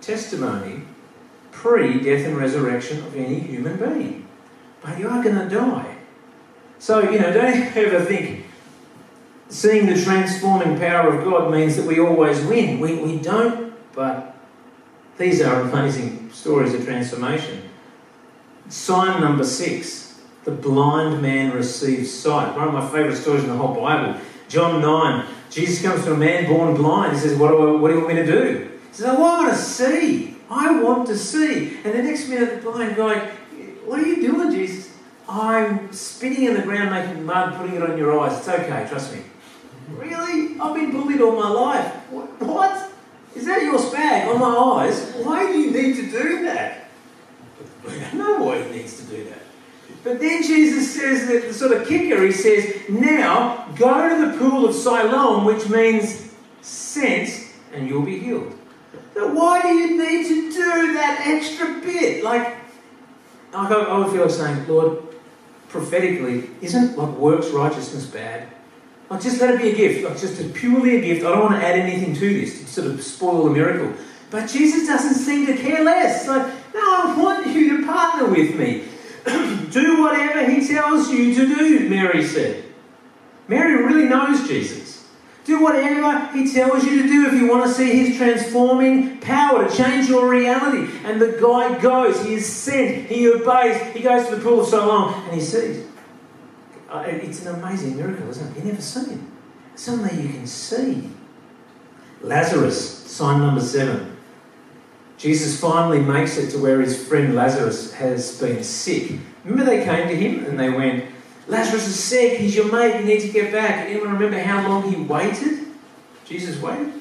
testimony 0.00 0.82
pre 1.50 2.00
death 2.00 2.24
and 2.24 2.36
resurrection 2.36 2.98
of 2.98 3.16
any 3.16 3.40
human 3.40 3.76
being. 3.76 4.28
But 4.80 5.00
you 5.00 5.08
are 5.08 5.20
going 5.20 5.34
to 5.34 5.48
die. 5.52 5.96
So, 6.78 7.00
you 7.10 7.18
know, 7.18 7.32
don't 7.32 7.76
ever 7.76 8.04
think 8.04 8.46
seeing 9.48 9.86
the 9.86 10.00
transforming 10.00 10.78
power 10.78 11.12
of 11.12 11.24
God 11.24 11.50
means 11.50 11.74
that 11.74 11.84
we 11.84 11.98
always 11.98 12.40
win. 12.44 12.78
We, 12.78 12.94
we 12.94 13.18
don't, 13.18 13.74
but 13.92 14.36
these 15.18 15.42
are 15.42 15.62
amazing 15.62 16.30
stories 16.30 16.72
of 16.72 16.84
transformation. 16.84 17.68
Sign 18.68 19.20
number 19.20 19.42
six 19.42 20.02
the 20.44 20.50
blind 20.50 21.22
man 21.22 21.52
receives 21.52 22.12
sight. 22.12 22.56
One 22.56 22.68
of 22.68 22.74
my 22.74 22.88
favourite 22.88 23.16
stories 23.16 23.44
in 23.44 23.50
the 23.50 23.56
whole 23.56 23.74
Bible. 23.74 24.20
John 24.52 24.82
9. 24.82 25.26
Jesus 25.48 25.82
comes 25.82 26.04
to 26.04 26.12
a 26.12 26.16
man 26.16 26.46
born 26.46 26.74
blind. 26.74 27.14
He 27.14 27.18
says, 27.18 27.38
What 27.38 27.48
do, 27.48 27.76
I, 27.76 27.80
what 27.80 27.88
do 27.88 27.94
you 27.94 28.00
want 28.02 28.14
me 28.14 28.22
to 28.22 28.26
do? 28.26 28.70
He 28.90 28.94
says, 28.94 29.06
I 29.06 29.18
want 29.18 29.50
to 29.50 29.58
see. 29.58 30.36
I 30.50 30.78
want 30.82 31.06
to 31.06 31.16
see. 31.16 31.78
And 31.82 31.94
the 31.94 32.02
next 32.02 32.28
minute, 32.28 32.62
the 32.62 32.70
blind 32.70 32.96
guy, 32.96 33.30
What 33.86 33.98
are 33.98 34.06
you 34.06 34.20
doing, 34.20 34.50
Jesus? 34.50 34.92
I'm 35.26 35.90
spitting 35.90 36.44
in 36.44 36.54
the 36.54 36.60
ground, 36.60 36.90
making 36.90 37.24
mud, 37.24 37.56
putting 37.56 37.76
it 37.76 37.82
on 37.82 37.96
your 37.96 38.20
eyes. 38.20 38.38
It's 38.40 38.48
okay, 38.48 38.86
trust 38.86 39.14
me. 39.14 39.22
Really? 39.88 40.60
I've 40.60 40.74
been 40.74 40.90
bullied 40.90 41.22
all 41.22 41.34
my 41.34 41.48
life. 41.48 41.90
What? 42.10 42.90
Is 43.34 43.46
that 43.46 43.62
your 43.62 43.78
spag 43.78 44.28
on 44.28 44.38
my 44.38 44.84
eyes? 44.84 45.14
Why 45.24 45.50
do 45.50 45.58
you 45.58 45.70
need 45.70 45.96
to 45.96 46.10
do 46.10 46.42
that? 46.44 46.90
I 47.88 47.98
don't 47.98 48.18
know 48.18 48.44
why 48.44 48.62
he 48.62 48.70
needs 48.70 49.00
to 49.00 49.04
do 49.04 49.24
that. 49.24 49.41
But 50.04 50.18
then 50.18 50.42
Jesus 50.42 50.94
says 50.94 51.28
that 51.28 51.42
the 51.48 51.54
sort 51.54 51.72
of 51.72 51.86
kicker, 51.86 52.24
he 52.24 52.32
says, 52.32 52.88
now 52.88 53.68
go 53.76 54.08
to 54.08 54.26
the 54.26 54.38
pool 54.38 54.66
of 54.66 54.74
Siloam, 54.74 55.44
which 55.44 55.68
means 55.68 56.32
sent, 56.60 57.48
and 57.72 57.88
you'll 57.88 58.02
be 58.02 58.18
healed. 58.18 58.52
Now, 59.14 59.32
why 59.32 59.62
do 59.62 59.68
you 59.68 59.96
need 59.96 60.26
to 60.26 60.52
do 60.52 60.92
that 60.94 61.22
extra 61.24 61.80
bit? 61.80 62.24
Like, 62.24 62.56
I 63.54 63.98
would 63.98 64.10
feel 64.10 64.22
like 64.22 64.30
saying, 64.30 64.66
Lord, 64.66 65.02
prophetically, 65.68 66.50
isn't 66.60 66.98
like 66.98 67.16
works 67.16 67.48
righteousness 67.50 68.06
bad? 68.06 68.48
Like, 69.08 69.22
just 69.22 69.40
let 69.40 69.54
it 69.54 69.60
be 69.60 69.70
a 69.70 69.76
gift. 69.76 70.04
Like, 70.04 70.18
just 70.18 70.40
a 70.40 70.44
purely 70.48 70.96
a 70.96 71.00
gift. 71.00 71.24
I 71.24 71.30
don't 71.30 71.40
want 71.40 71.60
to 71.60 71.64
add 71.64 71.78
anything 71.78 72.14
to 72.14 72.40
this 72.40 72.60
to 72.60 72.66
sort 72.66 72.86
of 72.88 73.02
spoil 73.02 73.44
the 73.44 73.50
miracle. 73.50 73.92
But 74.30 74.48
Jesus 74.48 74.86
doesn't 74.86 75.14
seem 75.14 75.46
to 75.46 75.56
care 75.56 75.84
less. 75.84 76.26
Like, 76.26 76.46
no, 76.74 76.80
I 76.80 77.14
want 77.16 77.46
you 77.48 77.76
to 77.76 77.86
partner 77.86 78.28
with 78.28 78.56
me. 78.56 78.84
do 79.70 80.02
whatever 80.02 80.50
he 80.50 80.66
tells 80.66 81.10
you 81.10 81.34
to 81.34 81.46
do, 81.46 81.88
Mary 81.88 82.24
said. 82.24 82.64
Mary 83.48 83.82
really 83.84 84.08
knows 84.08 84.46
Jesus. 84.48 85.08
Do 85.44 85.60
whatever 85.60 86.28
he 86.28 86.52
tells 86.52 86.84
you 86.84 87.02
to 87.02 87.08
do 87.08 87.26
if 87.26 87.32
you 87.34 87.48
want 87.48 87.66
to 87.66 87.72
see 87.72 88.04
his 88.04 88.16
transforming 88.16 89.18
power 89.18 89.68
to 89.68 89.76
change 89.76 90.08
your 90.08 90.28
reality. 90.28 90.92
And 91.04 91.20
the 91.20 91.38
guy 91.40 91.80
goes, 91.80 92.24
he 92.24 92.34
is 92.34 92.46
sent, 92.46 93.08
he 93.08 93.28
obeys, 93.28 93.80
he 93.92 94.02
goes 94.02 94.28
to 94.28 94.36
the 94.36 94.42
pool 94.42 94.60
of 94.60 94.68
Siloam, 94.68 95.14
and 95.14 95.34
he 95.34 95.40
sees. 95.40 95.84
Uh, 96.88 97.04
it's 97.06 97.44
an 97.44 97.56
amazing 97.56 97.96
miracle, 97.96 98.28
isn't 98.30 98.56
it? 98.56 98.60
You 98.60 98.70
never 98.70 98.82
see 98.82 99.12
it. 99.12 99.18
Suddenly 99.74 100.22
you 100.22 100.28
can 100.28 100.46
see. 100.46 101.10
Lazarus, 102.20 102.98
sign 103.10 103.40
number 103.40 103.60
seven. 103.60 104.11
Jesus 105.22 105.60
finally 105.60 106.00
makes 106.00 106.36
it 106.36 106.50
to 106.50 106.58
where 106.58 106.80
his 106.80 107.06
friend 107.06 107.36
Lazarus 107.36 107.92
has 107.92 108.40
been 108.40 108.64
sick. 108.64 109.20
Remember, 109.44 109.64
they 109.64 109.84
came 109.84 110.08
to 110.08 110.16
him 110.16 110.44
and 110.46 110.58
they 110.58 110.68
went, 110.68 111.04
Lazarus 111.46 111.86
is 111.86 111.96
sick, 111.96 112.40
he's 112.40 112.56
your 112.56 112.72
mate, 112.72 112.98
you 112.98 113.06
need 113.06 113.20
to 113.20 113.28
get 113.28 113.52
back. 113.52 113.88
Anyone 113.88 114.14
remember 114.14 114.40
how 114.40 114.68
long 114.68 114.92
he 114.92 115.00
waited? 115.00 115.60
Jesus 116.24 116.60
waited? 116.60 116.92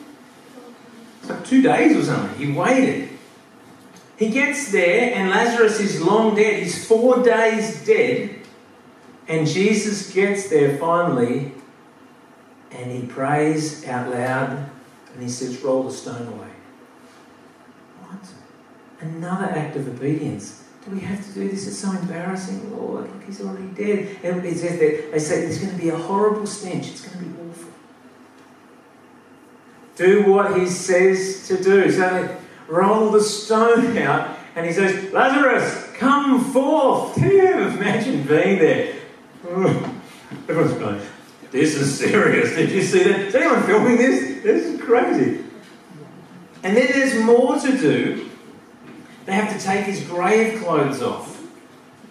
It's 1.19 1.31
like 1.31 1.43
two 1.47 1.63
days 1.63 1.97
or 1.97 2.03
something. 2.03 2.37
He 2.37 2.53
waited. 2.53 3.09
He 4.17 4.29
gets 4.29 4.71
there, 4.71 5.15
and 5.15 5.31
Lazarus 5.31 5.79
is 5.79 5.99
long 5.99 6.35
dead. 6.35 6.61
He's 6.61 6.87
four 6.87 7.23
days 7.23 7.83
dead. 7.83 8.35
And 9.27 9.47
Jesus 9.47 10.13
gets 10.13 10.47
there 10.47 10.77
finally, 10.77 11.53
and 12.69 12.91
he 12.91 13.07
prays 13.07 13.83
out 13.87 14.11
loud, 14.11 14.69
and 15.11 15.23
he 15.23 15.29
says, 15.29 15.59
Roll 15.63 15.81
the 15.81 15.91
stone 15.91 16.27
away. 16.27 16.50
What? 18.11 19.07
Another 19.07 19.45
act 19.45 19.75
of 19.77 19.87
obedience. 19.87 20.63
Do 20.85 20.91
we 20.91 21.01
have 21.01 21.25
to 21.25 21.33
do 21.33 21.47
this? 21.49 21.67
It's 21.67 21.77
so 21.77 21.91
embarrassing. 21.91 22.75
Lord, 22.75 23.03
look, 23.03 23.23
he's 23.23 23.41
already 23.41 23.67
dead. 23.67 24.17
And 24.23 24.45
it 24.45 24.57
says 24.57 24.79
that 24.79 25.11
they 25.11 25.19
say 25.19 25.41
there's 25.41 25.59
going 25.59 25.75
to 25.75 25.81
be 25.81 25.89
a 25.89 25.95
horrible 25.95 26.45
stench. 26.45 26.89
It's 26.89 27.07
going 27.07 27.19
to 27.19 27.31
be 27.31 27.49
awful. 27.49 27.69
Do 29.95 30.31
what 30.31 30.57
he 30.57 30.65
says 30.67 31.47
to 31.47 31.61
do. 31.63 31.91
So 31.91 32.37
roll 32.67 33.11
the 33.11 33.21
stone 33.21 33.97
out, 33.97 34.37
and 34.55 34.65
he 34.65 34.73
says, 34.73 35.11
Lazarus, 35.13 35.91
come 35.95 36.43
forth. 36.51 37.15
Can 37.15 37.29
you 37.29 37.53
imagine 37.53 38.23
being 38.23 38.59
there? 38.59 38.95
Everyone's 39.45 40.73
going, 40.73 41.01
this 41.51 41.75
is 41.75 41.99
serious. 41.99 42.55
Did 42.55 42.71
you 42.71 42.81
see 42.81 43.03
that? 43.03 43.19
Is 43.19 43.35
anyone 43.35 43.61
filming 43.63 43.97
this? 43.97 44.41
This 44.41 44.65
is 44.65 44.81
crazy. 44.81 45.43
And 46.63 46.77
then 46.77 46.87
there's 46.91 47.23
more 47.23 47.57
to 47.59 47.77
do. 47.77 48.29
They 49.25 49.33
have 49.33 49.57
to 49.57 49.63
take 49.63 49.85
his 49.85 50.03
grave 50.07 50.61
clothes 50.61 51.01
off 51.01 51.41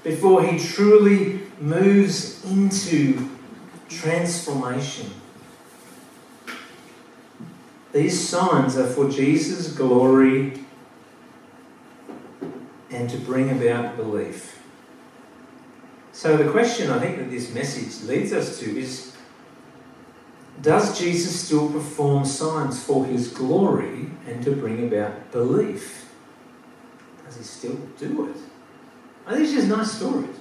before 0.02 0.44
he 0.44 0.58
truly 0.58 1.40
moves 1.60 2.44
into 2.44 3.28
transformation. 3.88 5.10
These 7.92 8.28
signs 8.28 8.76
are 8.76 8.86
for 8.86 9.08
Jesus' 9.08 9.72
glory 9.72 10.64
and 12.90 13.10
to 13.10 13.16
bring 13.18 13.50
about 13.50 13.96
belief. 13.96 14.60
So, 16.12 16.36
the 16.36 16.50
question 16.50 16.90
I 16.90 16.98
think 16.98 17.18
that 17.18 17.30
this 17.30 17.52
message 17.52 18.06
leads 18.08 18.32
us 18.32 18.58
to 18.60 18.78
is 18.78 19.16
Does 20.62 20.98
Jesus 20.98 21.46
still 21.46 21.70
perform 21.70 22.24
signs 22.24 22.82
for 22.82 23.06
his 23.06 23.28
glory 23.28 24.10
and 24.26 24.42
to 24.44 24.52
bring 24.52 24.86
about 24.86 25.32
belief? 25.32 26.10
Does 27.24 27.36
he 27.38 27.44
still 27.44 27.76
do 27.98 28.28
it? 28.28 28.36
I 29.26 29.32
think 29.32 29.44
it's 29.44 29.52
just 29.52 29.68
nice 29.68 29.92
stories. 29.92 30.36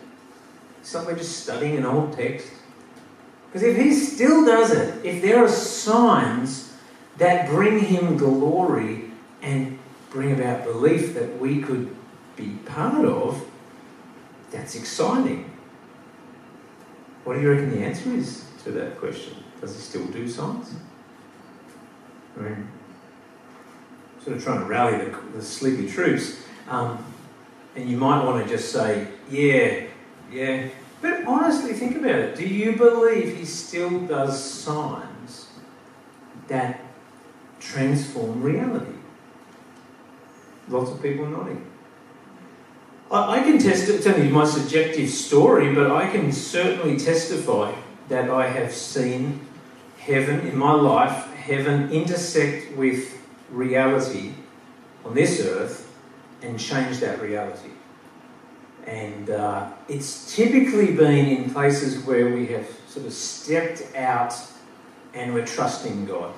It's 0.82 0.92
just 0.92 1.44
studying 1.44 1.78
an 1.78 1.86
old 1.86 2.14
text. 2.14 2.50
Because 3.48 3.64
if 3.64 3.78
he 3.78 3.94
still 3.94 4.46
does 4.46 4.72
it, 4.72 5.06
if 5.06 5.22
there 5.22 5.44
are 5.44 5.50
signs 5.50 6.74
that 7.18 7.48
bring 7.50 7.80
him 7.80 8.18
glory 8.18 9.12
and 9.42 9.80
bring 10.10 10.34
about 10.34 10.64
belief 10.64 11.14
that 11.14 11.40
we 11.40 11.62
could 11.62 11.96
be 12.36 12.50
part 12.66 13.06
of, 13.06 13.46
that's 14.52 14.76
exciting. 14.76 15.50
What 17.24 17.36
do 17.36 17.42
you 17.42 17.52
reckon 17.52 17.72
the 17.72 17.86
answer 17.86 18.10
is 18.12 18.46
to 18.64 18.72
that 18.72 18.98
question? 19.00 19.44
Does 19.62 19.76
he 19.76 19.82
still 19.82 20.06
do 20.08 20.28
signs? 20.28 20.74
I 22.38 22.42
mean, 22.42 22.68
sort 24.24 24.38
of 24.38 24.44
trying 24.44 24.60
to 24.60 24.66
rally 24.66 24.98
the, 24.98 25.18
the 25.36 25.42
sleepy 25.42 25.90
troops. 25.90 26.42
Um, 26.70 27.04
and 27.76 27.90
you 27.90 27.98
might 27.98 28.24
want 28.24 28.44
to 28.44 28.50
just 28.50 28.72
say, 28.72 29.08
yeah, 29.30 29.86
yeah. 30.32 30.70
But 31.02 31.26
honestly, 31.26 31.74
think 31.74 31.96
about 31.96 32.16
it. 32.16 32.36
Do 32.36 32.46
you 32.46 32.76
believe 32.76 33.38
he 33.38 33.46
still 33.46 34.02
does 34.02 34.42
signs 34.44 35.48
that 36.48 36.82
transform 37.60 38.42
reality? 38.42 38.94
Lots 40.68 40.92
of 40.92 41.02
people 41.02 41.26
nodding. 41.26 41.66
I, 43.12 43.40
I 43.40 43.44
can 43.44 43.58
test 43.60 43.90
it's 43.90 44.06
only 44.08 44.30
my 44.30 44.46
subjective 44.46 45.10
story, 45.10 45.74
but 45.74 45.92
I 45.92 46.10
can 46.10 46.32
certainly 46.32 46.98
testify 46.98 47.74
that 48.10 48.30
I 48.30 48.48
have 48.48 48.74
seen 48.74 49.40
heaven 50.00 50.48
in 50.48 50.58
my 50.58 50.74
life, 50.74 51.34
heaven 51.34 51.92
intersect 51.92 52.76
with 52.78 53.18
reality 53.52 54.34
on 55.06 55.14
this 55.14 55.46
earth 55.46 55.92
and 56.42 56.60
change 56.60 57.00
that 57.00 57.22
reality. 57.22 57.70
And 58.86 59.30
uh, 59.30 59.72
it's 59.88 60.36
typically 60.36 60.96
been 60.96 61.28
in 61.28 61.52
places 61.52 62.04
where 62.06 62.34
we 62.34 62.48
have 62.48 62.68
sort 62.88 63.06
of 63.06 63.14
stepped 63.14 63.96
out 63.96 64.34
and 65.14 65.34
we're 65.34 65.46
trusting 65.46 66.06
God. 66.06 66.34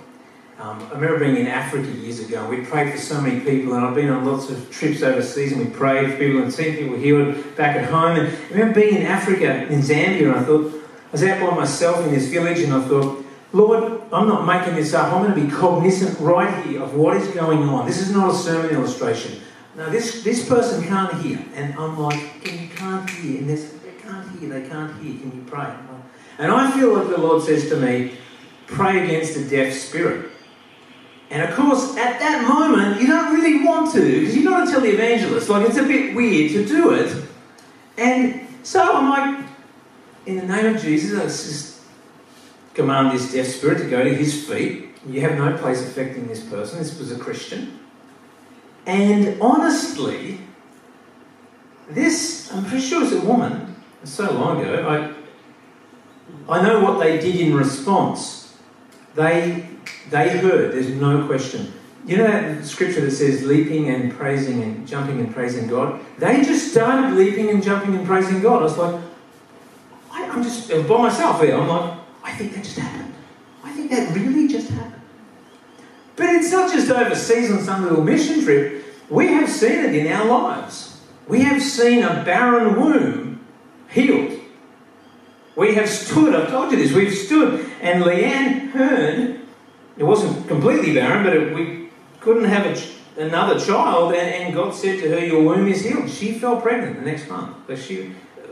Um, 0.59 0.79
I 0.91 0.93
remember 0.93 1.19
being 1.19 1.37
in 1.37 1.47
Africa 1.47 1.89
years 1.89 2.19
ago, 2.19 2.41
and 2.41 2.49
we 2.49 2.63
prayed 2.63 2.91
for 2.91 2.99
so 2.99 3.19
many 3.19 3.39
people, 3.39 3.73
and 3.73 3.83
I've 3.83 3.95
been 3.95 4.09
on 4.09 4.25
lots 4.25 4.51
of 4.51 4.69
trips 4.69 5.01
overseas, 5.01 5.53
and 5.53 5.65
we 5.65 5.71
prayed 5.71 6.11
for 6.11 6.17
people 6.17 6.43
and 6.43 6.53
seen 6.53 6.75
people 6.75 6.97
healed 6.97 7.55
back 7.55 7.75
at 7.77 7.89
home. 7.89 8.19
And 8.19 8.27
I 8.27 8.49
remember 8.49 8.79
being 8.79 8.97
in 8.97 9.07
Africa, 9.07 9.65
in 9.67 9.79
Zambia, 9.79 10.27
and 10.27 10.35
I 10.35 10.43
thought, 10.43 10.71
I 10.71 11.11
was 11.11 11.23
out 11.23 11.39
by 11.39 11.55
myself 11.55 12.05
in 12.05 12.13
this 12.13 12.27
village, 12.27 12.59
and 12.59 12.73
I 12.73 12.81
thought, 12.81 13.25
Lord, 13.53 14.01
I'm 14.13 14.27
not 14.27 14.45
making 14.45 14.75
this 14.75 14.93
up. 14.93 15.11
I'm 15.11 15.23
going 15.23 15.39
to 15.39 15.47
be 15.47 15.51
cognizant 15.51 16.19
right 16.19 16.65
here 16.65 16.81
of 16.81 16.95
what 16.95 17.17
is 17.17 17.27
going 17.29 17.63
on. 17.63 17.85
This 17.85 17.99
is 17.99 18.11
not 18.11 18.31
a 18.31 18.33
sermon 18.33 18.71
illustration. 18.71 19.41
Now, 19.75 19.89
this, 19.89 20.23
this 20.23 20.47
person 20.47 20.83
can't 20.83 21.13
hear. 21.21 21.43
And 21.55 21.73
I'm 21.75 21.99
like, 21.99 22.43
can 22.43 22.61
you 22.61 22.69
can't 22.69 23.09
hear. 23.09 23.39
And 23.39 23.49
they 23.49 23.91
can't 24.01 24.39
hear, 24.39 24.49
they 24.49 24.69
can't 24.69 25.01
hear. 25.01 25.19
Can 25.19 25.31
you 25.35 25.43
pray? 25.47 25.73
And 26.37 26.51
I 26.51 26.71
feel 26.71 26.93
like 26.97 27.09
the 27.09 27.19
Lord 27.19 27.43
says 27.43 27.69
to 27.69 27.75
me, 27.75 28.13
pray 28.67 29.03
against 29.03 29.37
a 29.37 29.43
deaf 29.43 29.73
spirit. 29.73 30.31
And 31.29 31.41
of 31.41 31.55
course, 31.55 31.95
at 31.97 32.19
that 32.19 32.47
moment, 32.47 32.99
you 32.99 33.07
don't 33.07 33.33
really 33.33 33.65
want 33.65 33.91
to, 33.93 34.01
because 34.01 34.35
you're 34.35 34.49
not 34.49 34.67
a 34.67 34.71
televangelist. 34.71 35.49
Like, 35.49 35.67
it's 35.67 35.77
a 35.77 35.83
bit 35.83 36.15
weird 36.15 36.51
to 36.51 36.65
do 36.65 36.93
it. 36.93 37.15
And 37.97 38.47
so 38.63 38.81
I'm 38.81 39.09
like, 39.09 39.45
in 40.25 40.37
the 40.37 40.45
name 40.45 40.75
of 40.75 40.81
Jesus, 40.81 41.17
I 41.19 41.23
just 41.23 41.70
command 42.73 43.11
this 43.11 43.31
deaf 43.33 43.47
spirit 43.47 43.79
to 43.79 43.89
go 43.89 44.03
to 44.03 44.13
his 44.13 44.47
feet. 44.47 44.89
You 45.07 45.21
have 45.21 45.37
no 45.37 45.57
place 45.57 45.81
affecting 45.81 46.27
this 46.27 46.43
person. 46.43 46.79
This 46.79 46.97
was 46.97 47.11
a 47.11 47.17
Christian. 47.17 47.79
And 48.85 49.41
honestly, 49.41 50.39
this, 51.89 52.51
I'm 52.53 52.65
pretty 52.65 52.85
sure 52.85 53.03
it's 53.03 53.13
a 53.13 53.25
woman, 53.25 53.75
so 54.03 54.31
long 54.31 54.61
ago. 54.61 55.15
I, 56.47 56.59
I 56.59 56.61
know 56.63 56.81
what 56.83 56.99
they 56.99 57.19
did 57.19 57.35
in 57.35 57.55
response. 57.55 58.57
They 59.15 59.67
they 60.09 60.37
heard, 60.37 60.73
there's 60.73 60.89
no 60.89 61.25
question. 61.25 61.73
You 62.05 62.17
know 62.17 62.27
that 62.27 62.65
scripture 62.65 63.01
that 63.01 63.11
says 63.11 63.43
leaping 63.43 63.89
and 63.89 64.11
praising 64.11 64.61
and 64.63 64.87
jumping 64.87 65.19
and 65.19 65.33
praising 65.33 65.67
God? 65.67 66.01
They 66.17 66.41
just 66.43 66.71
started 66.71 67.15
leaping 67.15 67.49
and 67.49 67.63
jumping 67.63 67.95
and 67.95 68.05
praising 68.05 68.41
God. 68.41 68.59
I 68.59 68.63
was 68.63 68.77
like, 68.77 69.01
I, 70.11 70.23
am 70.23 70.43
just 70.43 70.69
by 70.69 70.97
myself 70.97 71.41
here. 71.41 71.55
I'm 71.55 71.67
like, 71.67 72.00
I 72.31 72.35
think 72.35 72.53
that 72.53 72.63
just 72.63 72.79
happened. 72.79 73.13
I 73.63 73.71
think 73.73 73.91
that 73.91 74.15
really 74.15 74.47
just 74.47 74.69
happened. 74.69 75.01
But 76.15 76.29
it's 76.29 76.51
not 76.51 76.71
just 76.71 76.89
overseas 76.89 77.51
on 77.51 77.59
some 77.59 77.83
little 77.83 78.03
mission 78.03 78.41
trip. 78.41 78.85
We 79.09 79.27
have 79.27 79.49
seen 79.49 79.83
it 79.83 79.95
in 79.95 80.07
our 80.07 80.25
lives. 80.25 81.01
We 81.27 81.41
have 81.41 81.61
seen 81.61 82.03
a 82.03 82.23
barren 82.23 82.79
womb 82.79 83.45
healed. 83.89 84.39
We 85.57 85.75
have 85.75 85.89
stood, 85.89 86.33
I've 86.33 86.49
told 86.49 86.71
you 86.71 86.77
this, 86.77 86.93
we've 86.93 87.13
stood, 87.13 87.69
and 87.81 88.03
Leanne 88.03 88.71
Hearn 88.71 89.41
it 89.97 90.03
wasn't 90.05 90.47
completely 90.47 90.93
barren, 90.93 91.23
but 91.25 91.35
it, 91.35 91.53
we 91.53 91.89
couldn't 92.21 92.45
have 92.45 92.65
a, 92.65 93.21
another 93.21 93.59
child, 93.59 94.13
and, 94.13 94.45
and, 94.45 94.53
God 94.53 94.73
said 94.73 94.99
to 95.01 95.09
her, 95.09 95.19
Your 95.19 95.43
womb 95.43 95.67
is 95.67 95.83
healed. 95.83 96.09
She 96.09 96.39
fell 96.39 96.61
pregnant 96.61 96.95
the 96.95 97.05
next 97.05 97.27
month. 97.27 97.57
But 97.67 97.77
she, 97.77 98.07
uh, 98.37 98.47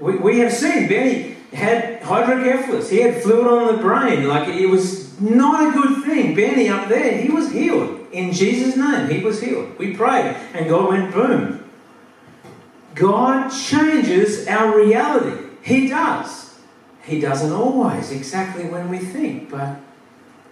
we, 0.00 0.16
we 0.16 0.38
have 0.40 0.52
seen 0.52 0.88
Benny 0.88 1.36
had 1.52 2.02
hydrocephalus, 2.02 2.90
he 2.90 3.00
had 3.00 3.22
fluid 3.22 3.46
on 3.46 3.76
the 3.76 3.82
brain. 3.82 4.26
Like 4.26 4.48
it 4.48 4.66
was 4.66 5.20
not 5.20 5.68
a 5.68 5.72
good 5.72 6.04
thing. 6.04 6.34
Benny 6.34 6.68
up 6.68 6.88
there, 6.88 7.18
he 7.18 7.28
was 7.28 7.50
healed. 7.50 8.00
In 8.12 8.32
Jesus' 8.32 8.76
name, 8.76 9.08
he 9.08 9.24
was 9.24 9.40
healed. 9.40 9.78
We 9.78 9.94
prayed, 9.94 10.36
and 10.54 10.68
God 10.68 10.88
went 10.88 11.12
boom. 11.12 11.70
God 12.94 13.48
changes 13.48 14.46
our 14.48 14.76
reality. 14.76 15.48
He 15.62 15.88
does. 15.88 16.58
He 17.04 17.20
doesn't 17.20 17.52
always 17.52 18.10
exactly 18.10 18.64
when 18.64 18.88
we 18.88 18.98
think, 18.98 19.50
but 19.50 19.80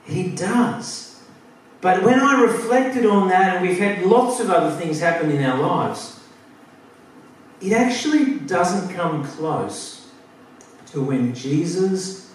he 0.04 0.30
does. 0.30 1.22
But 1.80 2.02
when 2.02 2.20
I 2.20 2.42
reflected 2.42 3.06
on 3.06 3.28
that, 3.28 3.56
and 3.56 3.66
we've 3.66 3.78
had 3.78 4.04
lots 4.04 4.40
of 4.40 4.50
other 4.50 4.74
things 4.76 5.00
happen 5.00 5.30
in 5.30 5.42
our 5.44 5.58
lives, 5.58 6.20
it 7.60 7.72
actually 7.72 8.38
doesn't 8.40 8.94
come 8.94 9.24
close 9.24 9.99
to 10.92 11.02
when 11.02 11.34
Jesus 11.34 12.32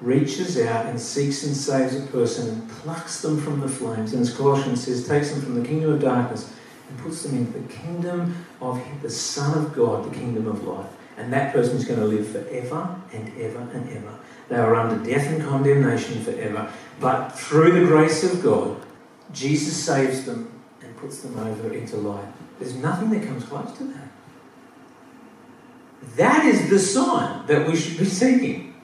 reaches 0.00 0.58
out 0.60 0.86
and 0.86 1.00
seeks 1.00 1.44
and 1.44 1.56
saves 1.56 1.96
a 1.96 2.06
person 2.08 2.48
and 2.48 2.68
plucks 2.68 3.22
them 3.22 3.40
from 3.40 3.60
the 3.60 3.68
flames. 3.68 4.12
And 4.12 4.22
as 4.22 4.36
Colossians 4.36 4.84
says, 4.84 5.08
takes 5.08 5.30
them 5.30 5.40
from 5.40 5.60
the 5.60 5.66
kingdom 5.66 5.92
of 5.92 6.00
darkness 6.00 6.52
and 6.88 6.98
puts 6.98 7.22
them 7.22 7.36
into 7.36 7.58
the 7.58 7.72
kingdom 7.72 8.44
of 8.60 8.80
the 9.02 9.10
Son 9.10 9.56
of 9.56 9.74
God, 9.74 10.10
the 10.10 10.14
kingdom 10.14 10.46
of 10.46 10.64
life. 10.64 10.90
and 11.16 11.32
that 11.32 11.52
person 11.52 11.76
is 11.76 11.84
going 11.84 11.98
to 11.98 12.06
live 12.06 12.28
forever 12.28 12.94
and 13.12 13.32
ever 13.40 13.60
and 13.72 13.88
ever. 13.90 14.18
They 14.48 14.56
are 14.56 14.74
under 14.74 15.02
death 15.04 15.26
and 15.28 15.42
condemnation 15.42 16.22
forever. 16.22 16.70
But 17.00 17.30
through 17.30 17.80
the 17.80 17.86
grace 17.86 18.22
of 18.22 18.42
God, 18.42 18.76
Jesus 19.32 19.82
saves 19.82 20.24
them 20.24 20.52
and 20.82 20.96
puts 20.98 21.20
them 21.20 21.38
over 21.38 21.72
into 21.72 21.96
life. 21.96 22.28
There's 22.58 22.74
nothing 22.74 23.10
that 23.10 23.26
comes 23.26 23.44
close 23.44 23.72
to 23.78 23.84
that. 23.84 24.05
That 26.14 26.44
is 26.44 26.70
the 26.70 26.78
sign 26.78 27.46
that 27.46 27.66
we 27.66 27.76
should 27.76 27.98
be 27.98 28.04
seeking. 28.04 28.74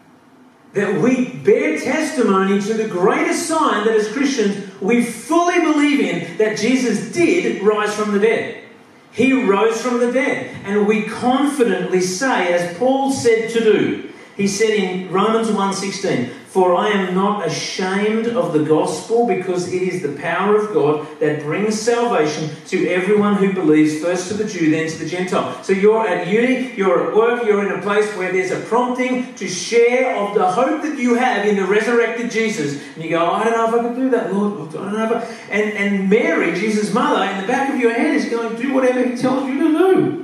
That 0.74 1.00
we 1.00 1.36
bear 1.36 1.78
testimony 1.78 2.60
to 2.60 2.74
the 2.74 2.88
greatest 2.88 3.46
sign 3.46 3.86
that 3.86 3.94
as 3.94 4.12
Christians 4.12 4.72
we 4.80 5.04
fully 5.04 5.60
believe 5.60 6.00
in 6.00 6.36
that 6.38 6.58
Jesus 6.58 7.12
did 7.12 7.62
rise 7.62 7.94
from 7.94 8.12
the 8.12 8.18
dead. 8.18 8.64
He 9.12 9.44
rose 9.44 9.80
from 9.80 10.00
the 10.00 10.10
dead. 10.10 10.56
And 10.64 10.86
we 10.86 11.04
confidently 11.04 12.00
say, 12.00 12.52
as 12.52 12.76
Paul 12.78 13.12
said 13.12 13.50
to 13.50 13.60
do, 13.60 14.10
he 14.36 14.48
said 14.48 14.70
in 14.70 15.12
Romans 15.12 15.48
1:16, 15.48 16.30
"For 16.52 16.74
I 16.74 16.88
am 16.90 17.14
not 17.14 17.46
ashamed 17.46 18.26
of 18.26 18.52
the 18.52 18.64
gospel 18.76 19.26
because 19.26 19.72
it 19.72 19.82
is 19.90 20.02
the 20.02 20.14
power 20.20 20.54
of 20.56 20.74
God 20.74 21.06
that 21.18 21.42
brings 21.42 21.80
salvation 21.80 22.50
to 22.68 22.76
everyone 22.88 23.36
who 23.36 23.54
believes, 23.54 24.02
first 24.04 24.28
to 24.28 24.34
the 24.34 24.44
Jew, 24.44 24.70
then 24.70 24.86
to 24.86 24.98
the 24.98 25.08
Gentile." 25.08 25.56
So 25.62 25.72
you're 25.72 26.06
at 26.06 26.28
uni, 26.28 26.72
you're 26.76 27.08
at 27.08 27.16
work, 27.16 27.46
you're 27.46 27.64
in 27.64 27.72
a 27.72 27.80
place 27.80 28.08
where 28.18 28.30
there's 28.30 28.50
a 28.50 28.60
prompting 28.72 29.32
to 29.40 29.48
share 29.48 30.14
of 30.14 30.34
the 30.34 30.46
hope 30.58 30.82
that 30.82 30.98
you 30.98 31.14
have 31.14 31.46
in 31.46 31.56
the 31.56 31.64
resurrected 31.64 32.30
Jesus. 32.30 32.80
And 32.94 33.02
you 33.02 33.10
go, 33.16 33.20
oh, 33.24 33.32
"I 33.32 33.44
don't 33.44 33.56
know 33.56 33.68
if 33.68 33.74
I 33.74 33.88
can 33.88 33.94
do 33.98 34.10
that, 34.10 34.34
Lord. 34.34 34.52
I 34.68 34.72
don't 34.72 34.92
know 34.92 35.04
if 35.04 35.12
I... 35.12 35.24
And 35.50 35.72
and 35.72 36.10
Mary, 36.10 36.52
Jesus' 36.54 36.92
mother, 36.92 37.24
in 37.32 37.40
the 37.40 37.46
back 37.46 37.72
of 37.72 37.80
your 37.80 37.94
head 37.94 38.14
is 38.14 38.26
going, 38.26 38.56
"Do 38.56 38.74
whatever 38.74 39.02
he 39.02 39.16
tells 39.16 39.48
you 39.48 39.58
to 39.58 39.78
do." 39.78 40.18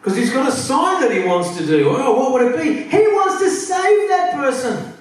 Because 0.00 0.16
he's 0.16 0.32
got 0.32 0.48
a 0.48 0.52
sign 0.52 1.00
that 1.02 1.10
he 1.10 1.24
wants 1.24 1.56
to 1.58 1.66
do. 1.66 1.90
Oh, 1.90 2.14
what 2.18 2.32
would 2.32 2.42
it 2.48 2.56
be? 2.62 2.84
He 2.84 3.02
to 3.38 3.50
save 3.50 4.08
that 4.08 4.34
person. 4.34 4.94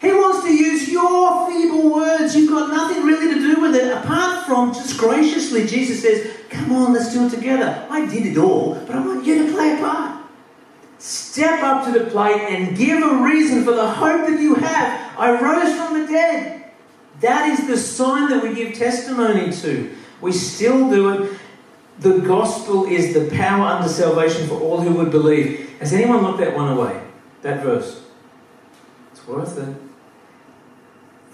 He 0.00 0.12
wants 0.12 0.44
to 0.44 0.54
use 0.54 0.88
your 0.88 1.48
feeble 1.48 1.92
words. 1.92 2.36
You've 2.36 2.50
got 2.50 2.70
nothing 2.70 3.04
really 3.04 3.34
to 3.34 3.40
do 3.40 3.60
with 3.60 3.74
it 3.74 3.92
apart 3.92 4.46
from 4.46 4.72
just 4.72 4.98
graciously. 4.98 5.66
Jesus 5.66 6.02
says, 6.02 6.36
Come 6.50 6.72
on, 6.72 6.92
let's 6.92 7.12
do 7.12 7.26
it 7.26 7.30
together. 7.30 7.86
I 7.90 8.06
did 8.06 8.26
it 8.26 8.38
all, 8.38 8.74
but 8.74 8.94
I 8.94 9.06
want 9.06 9.24
you 9.24 9.46
to 9.46 9.52
play 9.52 9.74
a 9.74 9.76
part. 9.78 10.22
Step 10.98 11.62
up 11.62 11.84
to 11.84 11.98
the 11.98 12.10
plate 12.10 12.40
and 12.40 12.76
give 12.76 13.02
a 13.02 13.22
reason 13.22 13.64
for 13.64 13.72
the 13.72 13.88
hope 13.88 14.28
that 14.28 14.40
you 14.40 14.54
have. 14.54 15.18
I 15.18 15.30
rose 15.40 15.76
from 15.76 16.00
the 16.00 16.06
dead. 16.06 16.70
That 17.20 17.48
is 17.48 17.66
the 17.66 17.76
sign 17.76 18.28
that 18.30 18.42
we 18.42 18.54
give 18.54 18.76
testimony 18.76 19.52
to. 19.52 19.96
We 20.20 20.32
still 20.32 20.88
do 20.90 21.10
it 21.10 21.38
the 22.00 22.18
gospel 22.18 22.84
is 22.84 23.12
the 23.12 23.28
power 23.36 23.66
unto 23.66 23.88
salvation 23.88 24.46
for 24.46 24.54
all 24.60 24.80
who 24.80 24.94
would 24.94 25.10
believe. 25.10 25.76
Has 25.80 25.92
anyone 25.92 26.22
looked 26.22 26.38
that 26.38 26.54
one 26.54 26.76
away? 26.76 27.02
That 27.42 27.62
verse. 27.62 28.02
It's 29.12 29.26
worth 29.26 29.58
it. 29.58 29.74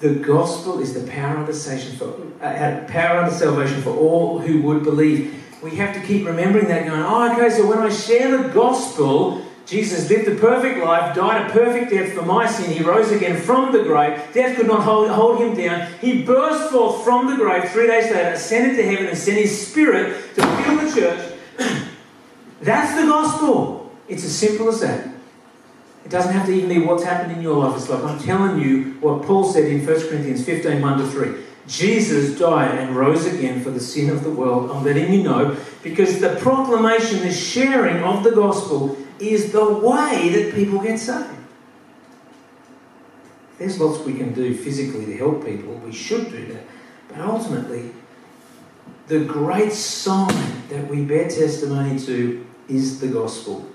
The 0.01 0.17
gospel 0.17 0.81
is 0.81 0.93
the 0.93 1.11
power 1.11 1.39
unto 1.39 1.53
salvation 1.53 1.97
for 1.97 2.15
uh, 2.45 2.85
power 2.89 3.21
unto 3.21 3.35
salvation 3.35 3.81
for 3.81 3.91
all 3.91 4.39
who 4.39 4.61
would 4.63 4.83
believe. 4.83 5.41
We 5.63 5.77
have 5.77 5.95
to 5.95 6.07
keep 6.07 6.27
remembering 6.27 6.69
that, 6.69 6.87
going, 6.87 7.01
oh, 7.01 7.33
okay, 7.33 7.49
so 7.49 7.67
when 7.67 7.79
I 7.79 7.89
share 7.89 8.37
the 8.37 8.49
gospel, 8.49 9.43
Jesus 9.65 10.11
lived 10.11 10.29
a 10.29 10.35
perfect 10.35 10.85
life, 10.85 11.17
died 11.17 11.49
a 11.49 11.53
perfect 11.53 11.91
death 11.91 12.13
for 12.13 12.23
my 12.23 12.47
sin. 12.47 12.71
He 12.71 12.85
rose 12.85 13.11
again 13.13 13.41
from 13.41 13.73
the 13.73 13.83
grave. 13.83 14.21
Death 14.35 14.57
could 14.57 14.67
not 14.67 14.83
hold, 14.83 15.09
hold 15.09 15.41
him 15.41 15.57
down. 15.57 15.91
He 16.03 16.23
burst 16.23 16.71
forth 16.71 17.03
from 17.03 17.31
the 17.31 17.37
grave 17.37 17.71
three 17.71 17.87
days 17.87 18.13
later, 18.13 18.29
ascended 18.31 18.77
to 18.77 18.83
heaven, 18.83 19.07
and 19.07 19.17
sent 19.17 19.39
his 19.39 19.67
spirit 19.67 20.35
to 20.35 20.43
fill 20.43 20.77
the 20.77 20.95
church. 20.95 21.39
That's 22.61 23.01
the 23.01 23.07
gospel. 23.07 23.91
It's 24.07 24.25
as 24.25 24.37
simple 24.37 24.69
as 24.69 24.81
that. 24.81 25.14
It 26.05 26.11
doesn't 26.11 26.33
have 26.33 26.47
to 26.47 26.53
even 26.53 26.69
be 26.69 26.79
what's 26.87 27.03
happened 27.03 27.33
in 27.33 27.43
your 27.43 27.57
life. 27.57 27.77
It's 27.77 27.89
like 27.89 28.05
I'm 28.05 28.19
telling 28.21 28.61
you 28.61 28.93
what 29.01 29.23
Paul 29.23 29.45
said 29.45 29.65
in 29.65 29.85
1 29.85 30.09
Corinthians 30.09 30.45
15 30.45 30.81
1 30.81 30.99
to 30.99 31.07
3. 31.07 31.35
Jesus 31.67 32.39
died 32.39 32.79
and 32.79 32.95
rose 32.95 33.25
again 33.25 33.63
for 33.63 33.71
the 33.71 33.81
sin 33.81 34.11
of 34.11 34.23
the 34.23 34.31
world. 34.31 34.71
I'm 34.71 34.85
letting 34.85 35.13
you 35.13 35.23
know 35.23 35.57
because 35.83 36.21
the 36.21 36.37
proclamation, 36.37 37.21
the 37.21 37.33
sharing 37.33 38.03
of 38.03 38.23
the 38.23 38.33
gospel 38.33 38.99
is 39.19 39.53
the 39.53 39.65
way 39.65 40.29
that 40.29 40.55
people 40.55 40.79
get 40.81 40.99
saved. 40.99 41.31
There's 43.59 43.81
lots 43.81 44.01
we 44.01 44.15
can 44.15 44.35
do 44.35 44.55
physically 44.55 45.07
to 45.07 45.17
help 45.17 45.45
people. 45.45 45.75
We 45.77 45.93
should 45.93 46.31
do 46.31 46.47
that. 46.53 46.65
But 47.09 47.21
ultimately, 47.21 47.93
the 49.07 49.21
great 49.21 49.73
sign 49.73 50.69
that 50.69 50.89
we 50.89 51.05
bear 51.05 51.29
testimony 51.29 51.99
to 52.01 52.47
is 52.69 53.01
the 53.01 53.09
gospel. 53.09 53.67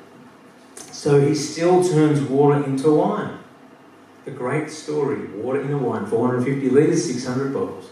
So 1.00 1.22
he 1.22 1.34
still 1.34 1.82
turns 1.82 2.20
water 2.20 2.62
into 2.66 2.92
wine. 2.92 3.40
The 4.26 4.32
great 4.32 4.70
story 4.70 5.28
water 5.28 5.62
into 5.62 5.78
wine, 5.78 6.06
450 6.06 6.70
litres, 6.72 7.06
600 7.06 7.54
bottles. 7.54 7.90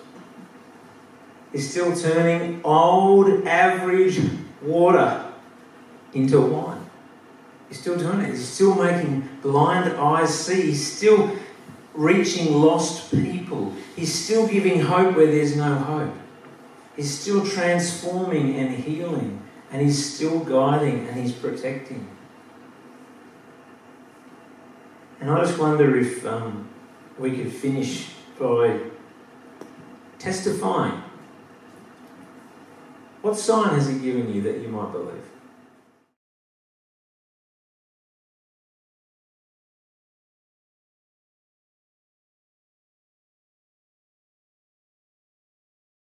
He's 1.53 1.69
still 1.71 1.95
turning 1.95 2.59
old, 2.65 3.47
average 3.47 4.19
water 4.61 5.23
into 6.13 6.41
wine. 6.41 6.85
He's 7.69 7.79
still 7.79 7.97
doing 7.97 8.19
it. 8.19 8.31
He's 8.31 8.45
still 8.45 8.75
making 8.75 9.29
blind 9.41 9.89
eyes 9.93 10.37
see. 10.37 10.63
He's 10.63 10.97
still 10.97 11.33
reaching 11.93 12.55
lost 12.55 13.09
people. 13.11 13.71
He's 13.95 14.13
still 14.13 14.49
giving 14.49 14.81
hope 14.81 15.15
where 15.15 15.27
there's 15.27 15.55
no 15.55 15.75
hope. 15.75 16.13
He's 16.97 17.17
still 17.17 17.47
transforming 17.47 18.57
and 18.57 18.75
healing. 18.75 19.41
And 19.71 19.81
he's 19.81 20.13
still 20.13 20.41
guiding 20.41 21.07
and 21.07 21.17
he's 21.17 21.31
protecting. 21.31 22.05
And 25.19 25.31
I 25.31 25.41
just 25.41 25.57
wonder 25.57 25.97
if 25.97 26.25
um, 26.25 26.67
we 27.17 27.35
could 27.35 27.51
finish 27.51 28.11
by 28.39 28.79
testifying. 30.19 31.01
What 33.21 33.37
sign 33.37 33.73
has 33.75 33.87
he 33.87 33.99
given 33.99 34.33
you 34.33 34.41
that 34.43 34.59
you 34.59 34.67
might 34.69 34.91
believe? 34.91 35.26